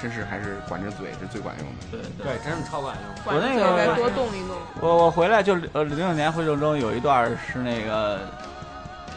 [0.04, 1.88] 真是还是管着嘴是最管用的。
[1.90, 3.34] 对对，对，真是超管用。
[3.34, 4.58] 我那个多动一动。
[4.82, 8.20] 我我回来就呃零六年回郑州有一段是那个，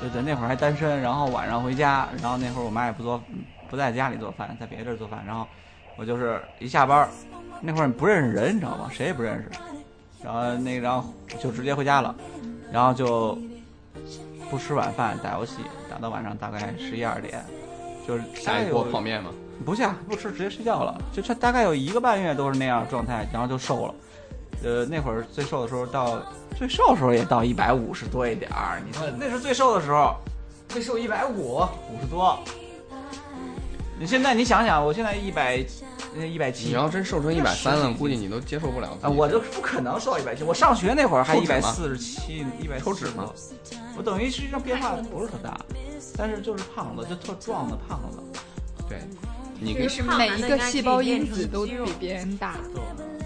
[0.01, 3.21] 对对，那会儿还单身，然后晚上回家，然后那会儿我妈也不做
[3.69, 5.45] 不在家里做饭，在别的地儿做饭，然后
[5.97, 7.09] 我就是一下班儿，
[7.61, 8.89] 那会儿不认识人，你知道吗？
[8.93, 9.51] 谁也不认识，
[10.23, 12.15] 然后那个然后就直接回家了，
[12.71, 13.37] 然后就
[14.49, 15.57] 不吃晚饭打游戏，
[15.91, 17.45] 打到晚上大概十一二点，
[18.07, 19.31] 就是下一锅有泡面嘛，
[19.65, 21.01] 不下不吃，直接睡觉了。
[21.13, 23.95] 就这大概有一个半月都是那样状态，然后就瘦了。
[24.63, 26.21] 呃，那会儿最瘦的时候到
[26.57, 28.81] 最瘦的时候也到一百五十多一点儿。
[28.87, 30.15] 你说那是最瘦的时候，
[30.69, 31.59] 最瘦一百五，
[31.91, 32.39] 五十多。
[33.99, 35.57] 你现在你想想，我现在一百
[36.15, 40.43] 一百七你要真瘦成一百三了，估计你都接受不了啊，我就不可能瘦一百七。
[40.43, 43.31] 我上学那会儿还一百四十七，一百抽脂吗？
[43.97, 45.59] 我等于实际上变化不是特大，
[46.17, 48.19] 但是就是胖子，就特壮的胖子。
[48.89, 48.99] 对，
[49.61, 52.55] 你是每一个细胞因子都比别人大，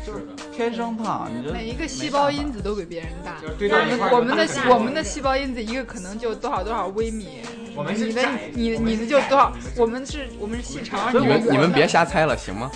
[0.07, 3.41] 就是天生胖，你就每一个细胞因子都比别人大。
[3.41, 7.41] 就是堆到一块儿我们的我们的细胞因子一个可能就多少多少微米，
[7.75, 8.23] 我们你的
[8.55, 12.71] 你我们你的就多少，我们是我们是细长，所以你们你们别瞎猜了，行吗？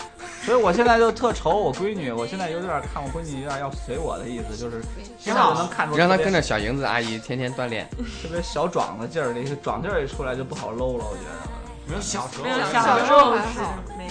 [0.45, 4.83] 所以我现在就特愁我闺女，我现在有点看我闺女有点要随我的意思，就是
[5.19, 7.89] 挺好能看出让她跟着小莹子阿姨天天锻炼。
[8.23, 11.64] 特别小壮的劲儿，那个壮劲儿一出来就不好搂了，我觉得。
[11.87, 14.07] 没有小时候没有小时时候候是还好没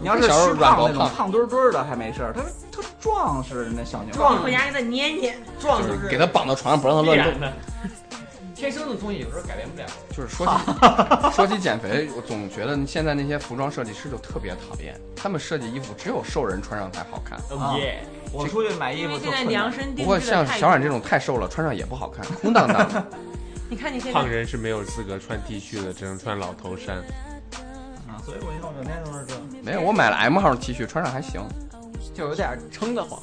[0.00, 2.40] 你要是小时候虚胖那种软薄胖胖墩墩的还没事儿，她
[2.72, 4.14] 特壮实那小牛。
[4.14, 5.36] 壮回家给他捏捏。
[5.58, 7.40] 壮就是是给他绑到床上，不让他乱动。
[7.40, 7.52] 的。
[8.54, 9.86] 天生的东西有时候改变不了。
[10.16, 10.52] 就是说起
[11.34, 17.38] 说起减肥，我总觉得现在那些服装设计师就特别讨厌，他们设计衣服只有瘦人穿上才好看。
[17.58, 18.02] 啊耶！
[18.32, 19.94] 我出去买衣服现在量难。
[19.94, 23.04] 不过身定制的太像小冉这种太瘦了，穿上也不好看，空荡荡的。
[23.74, 26.98] 你看你现在胖人是没有资格穿 T 恤的，只能穿老头衫。
[28.06, 29.34] 啊，所以我以后整天都是这。
[29.64, 31.42] 没有，我买了 M 号 T 恤，穿上还行。
[32.14, 33.20] 就有点撑得慌。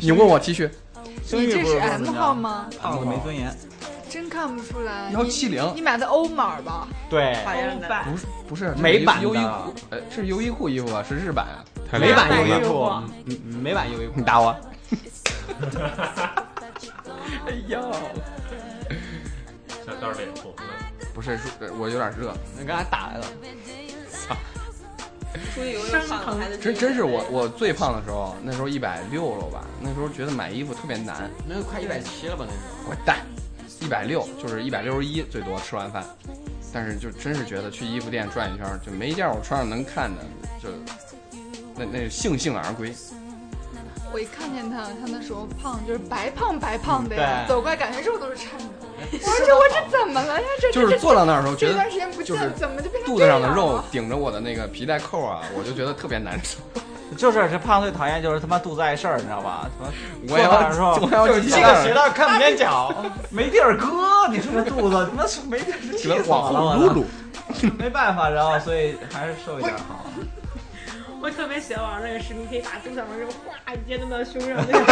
[0.00, 0.70] 你问我 T 恤
[1.30, 2.32] 你这是 M 号？
[2.34, 2.70] 吗？
[2.80, 3.54] 胖子没尊严。
[4.08, 5.10] 真看不出来。
[5.12, 6.88] 幺七零你，买的欧码吧？
[7.10, 7.36] 对，
[8.10, 11.04] 不是不是美版的优衣库，呃，是优衣库衣服吧？
[11.06, 11.60] 是日版啊。
[12.00, 12.90] 美版优衣库
[13.60, 14.22] 美版优衣库你。
[14.22, 14.56] 打我。
[17.46, 17.80] 哎呀，
[19.84, 20.62] 小道脸红了。
[21.12, 22.32] 不是，是我有点热。
[22.58, 23.26] 那刚才打来了，
[25.54, 29.64] 出去游泳胖还得真真是我我最胖的时候，那时候一百六了吧？
[29.80, 31.30] 那时候觉得买衣服特别难。
[31.46, 32.46] 那快一百七了吧？
[32.48, 32.88] 那时候。
[32.88, 33.18] 滚蛋！
[33.80, 36.04] 一百六就是一百六十一最多，吃完饭。
[36.72, 40.22] 但是就真是觉得去衣服店转一圈，就没一件我穿上能看的，
[40.62, 40.68] 就
[41.76, 42.94] 那那悻悻而归。
[44.12, 48.64] 我一看见他，他那时候胖，就是白胖白胖的呀，走过来感觉肉都是颤的。
[49.12, 50.46] 我说这我这怎么了呀？
[50.60, 56.58] 这就是坐到那儿的时候，觉得这段时间不见，就是怎么就变成肚子上的肉顶着我的那个皮带扣啊，我就觉得特别难受。
[57.16, 59.70] 就是这胖最讨厌就是他妈肚子碍事儿，你知道吧？
[59.78, 59.92] 他妈
[60.32, 62.92] 我也要的时候我要系这个鞋带看不见脚，
[63.30, 67.04] 没地儿搁，你说这肚子他妈是没地儿，气了！
[67.78, 70.06] 没办法，然后所以还是瘦一点好。
[71.24, 74.84] 我特别喜欢玩那个视频，可以把肚上面这个哗一接弄到胸上那个。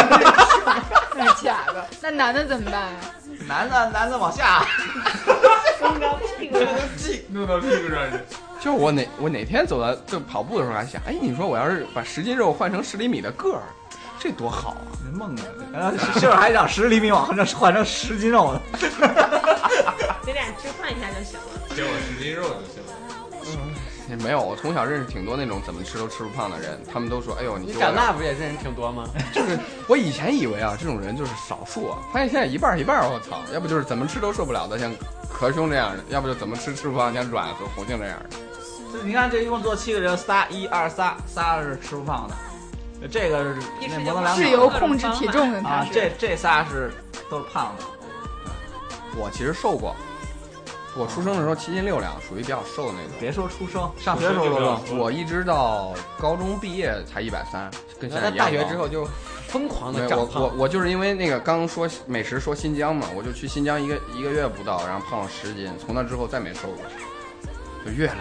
[1.15, 1.85] 那是假的。
[2.01, 2.95] 那男的怎么办啊？
[3.47, 4.65] 男的男的往下，
[5.79, 6.67] 弄到屁股上。
[7.29, 8.17] 弄到屁股上去。
[8.59, 13.61] 就是我哪我哪天走到就跑步的时候还想，哎，你说我要是把十斤肉换成十厘米的个儿，
[14.17, 14.81] 这多好啊！
[15.13, 15.45] 梦啊！
[15.71, 18.61] 然后媳妇儿还想十厘米往上换成十斤肉呢。
[20.25, 21.45] 你俩置换一下就行了。
[21.75, 22.93] 给我十斤肉就行了。
[24.15, 29.05] 也没有，我从小认识挺多那种怎么吃都吃不胖的人，他们都说，哎呦，你长大不也认识挺多吗？
[29.33, 29.57] 就是
[29.87, 33.41] 我以前以为啊，这种人就是少数啊，发现现在一半一半儿，我操！
[33.51, 34.93] 要不就是怎么吃都受不了的，像
[35.31, 38.37] 壳兄这样的；要不就怎么吃吃不胖，像阮和红杏这样的。
[38.93, 46.91] 就你看这一共坐七个人，仨一二仨，仨是吃不胖的，这个是那模棱两是可由控制体重的，他啊，这这仨是
[47.31, 47.83] 都是胖的。
[49.15, 49.95] 我其实瘦过，
[50.95, 53.11] 我出生的时候七斤六两，属于比较瘦的那种。
[53.19, 54.79] 别说出生，上学的时候。
[54.95, 59.07] 我一直到高中毕业才一百三，跟现在一样高大学之后就
[59.47, 60.43] 疯狂的长胖。
[60.43, 66.85] 我我就是因为那个刚说美食说新疆嘛，我就去新疆一个一个月不到，然后胖了十斤，从那之后再没瘦过。
[67.85, 68.15] 就越来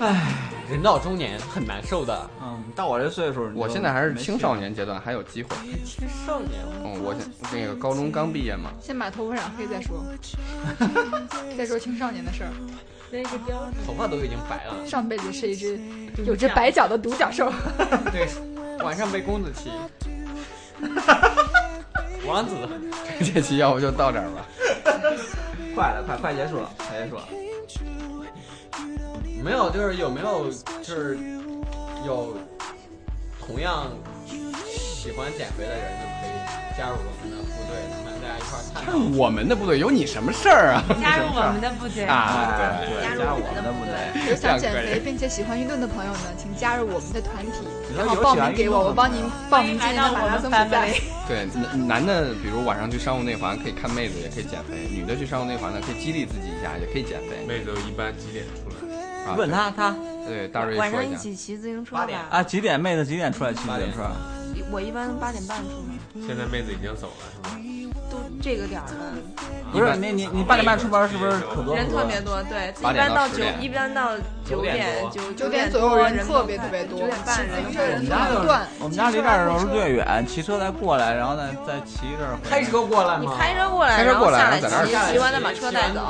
[0.00, 0.50] 越唉。
[0.70, 2.30] 人到中年很难受的。
[2.42, 5.50] 嗯，到我这岁数，我现在还是青少年阶段，还有机会。
[5.84, 10.02] 青少年，嗯，我现那个高中刚毕业嘛，先把头发染黑再说，
[11.56, 12.50] 再说青少年的事儿。
[13.86, 14.84] 头发都已经白了。
[14.86, 15.78] 上辈子是一只
[16.26, 17.52] 有只白脚的独角兽。
[18.10, 18.26] 对，
[18.82, 19.70] 晚上被公子骑。
[22.26, 22.56] 王子，
[23.32, 24.44] 这期要不就到这儿吧。
[25.76, 27.28] 快了，快快结束了，快结束了。
[29.44, 30.46] 没有，就是有没有
[30.82, 31.18] 就是
[32.06, 32.34] 有
[33.46, 33.88] 同样
[34.66, 36.32] 喜欢减肥的人就可以
[36.78, 39.18] 加入我们的部队，咱们大家一块儿探讨。
[39.22, 40.82] 我们的部队有你什么事儿啊？
[40.98, 43.92] 加入我们的部队啊哎对对，加入我们的部队。
[44.30, 49.20] 有想减肥并且喜欢运动的朋友呢，请加入我们的团体，然后报名给我，我帮您
[49.50, 50.88] 报名今年的马拉松比赛。
[51.28, 57.44] 对，男男的比如晚上去商务内环可以看妹子，也可以减肥；女的去商务内环呢，可以激励自己一下，也可以减肥。
[57.46, 58.76] 妹子一般几点出来？
[59.26, 59.94] 啊问他他
[60.26, 62.06] 对大瑞晚上一起骑自行车吧。
[62.30, 62.80] 啊几点？
[62.80, 64.10] 妹子几点出来骑自行车？
[64.70, 65.70] 我一般八点半出
[66.14, 67.58] 门，现在妹子已经走了，是吧？
[68.36, 68.92] 都这个点儿了，
[69.72, 72.42] 不是你你你八点半出门是不是可多人特别多。
[72.44, 74.10] 对，一八点般到九一般到
[74.44, 78.24] 九点多九九点点左右人人特别特别多，九点半人人我们家。
[78.80, 82.36] 我们家离这儿是略远，骑车再过来，然后再再骑一阵儿。
[82.42, 83.26] 开车过来你？
[83.36, 86.00] 开车过来，开车过来然后在那儿骑，骑完再把车带走。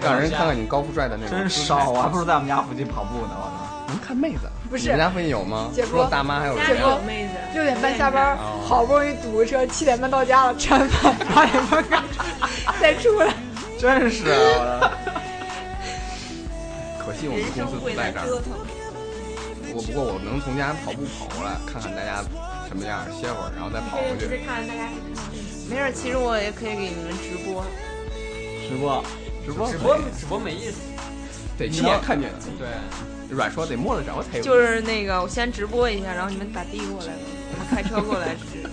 [0.00, 3.32] 让人看看你高富帅的那种真少，啊还不如在我们家附近跑步呢。
[3.34, 4.48] 我操能看妹子。
[4.70, 5.70] 不是你们家附近有吗？
[5.74, 11.84] 姐夫除了大妈还有家里人有妹子，六点半下班哦，好不容易堵个车，七点半到家了，吃完饭八点半
[12.80, 13.32] 再出来。
[13.78, 14.90] 真是啊
[16.98, 18.26] 可惜我们公司不在这儿。
[19.74, 22.24] 我不过我能从家跑步跑过来，看看大家
[22.66, 24.26] 什么样，歇会儿，然后再跑回去。
[24.44, 25.68] 看大家是看到妹子。
[25.68, 27.62] 没事，其实我也可以给你们直播。
[28.66, 29.04] 直播
[29.44, 30.78] 直播直播直播没意思。
[31.58, 32.32] 得亲眼看见。
[32.58, 32.66] 对，
[33.30, 34.42] 软说得摸得着才有。
[34.44, 37.12] 就是那个，我先直播一下，然后你们打的过来，
[37.52, 38.68] 我们开车过来是。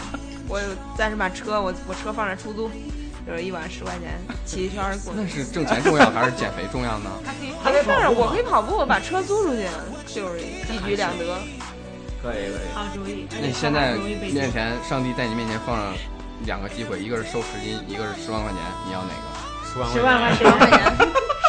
[0.47, 0.59] 我
[0.97, 2.69] 暂时把车，我我车放着出租，
[3.25, 5.19] 就是一晚十块钱，骑一圈儿过去。
[5.21, 7.09] 那是挣钱重要还是减肥重要呢？
[7.63, 9.65] 还可以没事儿，我可以跑步，我把车租出去，
[10.05, 11.25] 就是一举两得。
[12.21, 12.67] 可以可以。
[12.73, 13.25] 好主意。
[13.31, 15.93] 那你现在面前，上帝在你面前放上
[16.45, 19.25] 两个机会，一个是瘦十斤，一个是十万块钱，你要哪个？
[19.73, 20.93] 十万十万块十万块钱，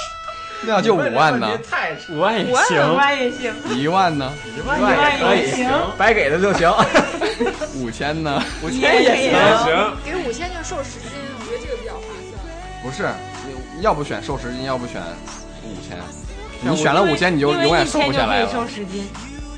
[0.66, 1.58] 那就五万呢？
[1.70, 4.32] 太五万也行五万也行，一万呢？
[4.46, 6.72] 一一万也行，白给的就行。
[7.76, 8.42] 五千呢？
[8.62, 9.32] 五千也行。
[9.64, 12.34] 行，给五千就瘦十斤，我觉得这个比较划算。
[12.82, 13.08] 不是，
[13.80, 15.00] 要不选瘦十斤，要不选
[15.64, 15.98] 五千。
[16.60, 18.50] 你选了五千，你就永远瘦不下来了。
[18.50, 19.06] 瘦十斤，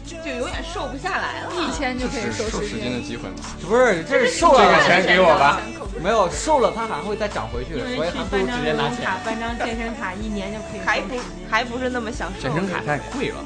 [0.07, 1.51] 就永远瘦不下来了。
[1.59, 3.35] 一千就可以瘦十十斤的机会吗？
[3.61, 5.61] 不是，这是瘦这个了，钱给我吧。
[6.01, 8.99] 没有瘦了，它还会再长回去所以还不如办张直接拿钱。
[8.99, 11.17] 游泳卡、办张健身卡，一年就可以还不。
[11.51, 12.43] 还不是那么想瘦。
[12.43, 13.45] 健身卡太贵了。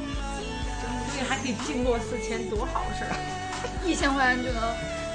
[1.14, 3.16] 这个还可以净落四千，多好事儿！
[3.86, 4.62] 一千块钱就能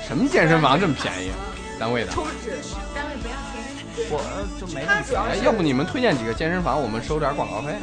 [0.07, 1.31] 什么健身房这么便宜？
[1.79, 2.11] 单位的？
[2.11, 2.57] 抽脂？
[2.93, 3.61] 单位不要钱。
[4.09, 4.19] 我
[4.59, 7.75] 就没它主要是，哎要不你们推荐几个健身房，我们收点广告费？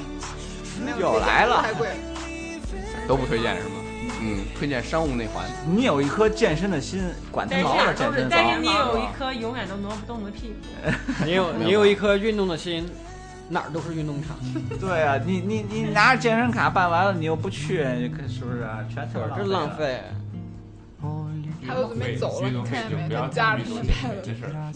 [0.99, 1.95] 又来了太贵了。
[3.09, 3.75] 都不推荐是吗？
[4.21, 5.45] 嗯，推荐商务内环。
[5.67, 8.29] 你有一颗健身的心，管他毛了健身，房。
[8.31, 10.91] 但是你有一颗永远都挪不动的屁股。
[11.25, 12.89] 你有你有一颗运动的心，
[13.49, 14.37] 哪儿都是运动场。
[14.79, 18.79] 对啊，你你你拿着健身卡办完了，你又不去，你看是不是啊？
[18.93, 19.77] 全都是，浪。
[19.77, 20.01] 费。
[21.65, 23.15] 他都准备走了，你看见没？
[23.15, 24.21] 他家里面拍了。
[24.21, 24.73] 这事儿，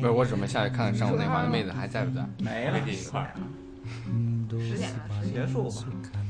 [0.00, 2.24] 不是，我准备下去看看商务内环的 妹子还在不在。
[2.38, 3.34] 没了没，给一块儿。
[4.52, 5.82] 十点了，结束吧，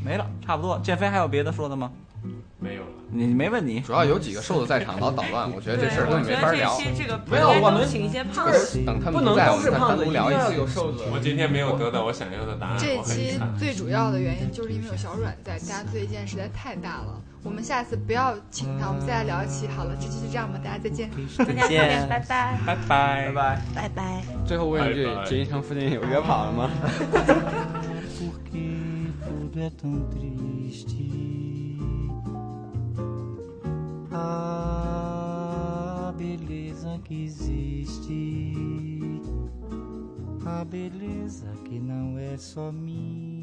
[0.07, 0.79] 没了，差不多。
[0.85, 1.91] 建飞还有别的说的吗？
[2.61, 2.89] 没有了。
[3.11, 6.79] 你没问你，主要有几个瘦子在场老捣乱，我觉得这事儿跟你我觉得这没法聊。
[7.27, 8.85] 没有我们请一些胖不子。
[8.85, 10.57] 等他不能在，我都是胖子，们再单独聊一次。
[10.57, 11.05] 有瘦子。
[11.13, 13.39] 我今天没有得到我想要的答案，这期。
[13.59, 17.21] 最主要的原因就是因为有小阮在，大家对见实在太大了。
[17.43, 19.95] 我们下次不要请他，我们再来聊一期好了。
[20.01, 21.11] 这期就这样吧，大家再见。
[21.39, 23.63] 再见，拜拜，拜拜拜拜。
[23.75, 24.23] 拜拜。
[24.45, 26.71] 最后问一句拜，拜锦衣城附近有约跑了吗？
[29.61, 31.79] é tão triste.
[34.13, 38.53] A beleza que existe,
[40.45, 43.36] a beleza que não é só minha.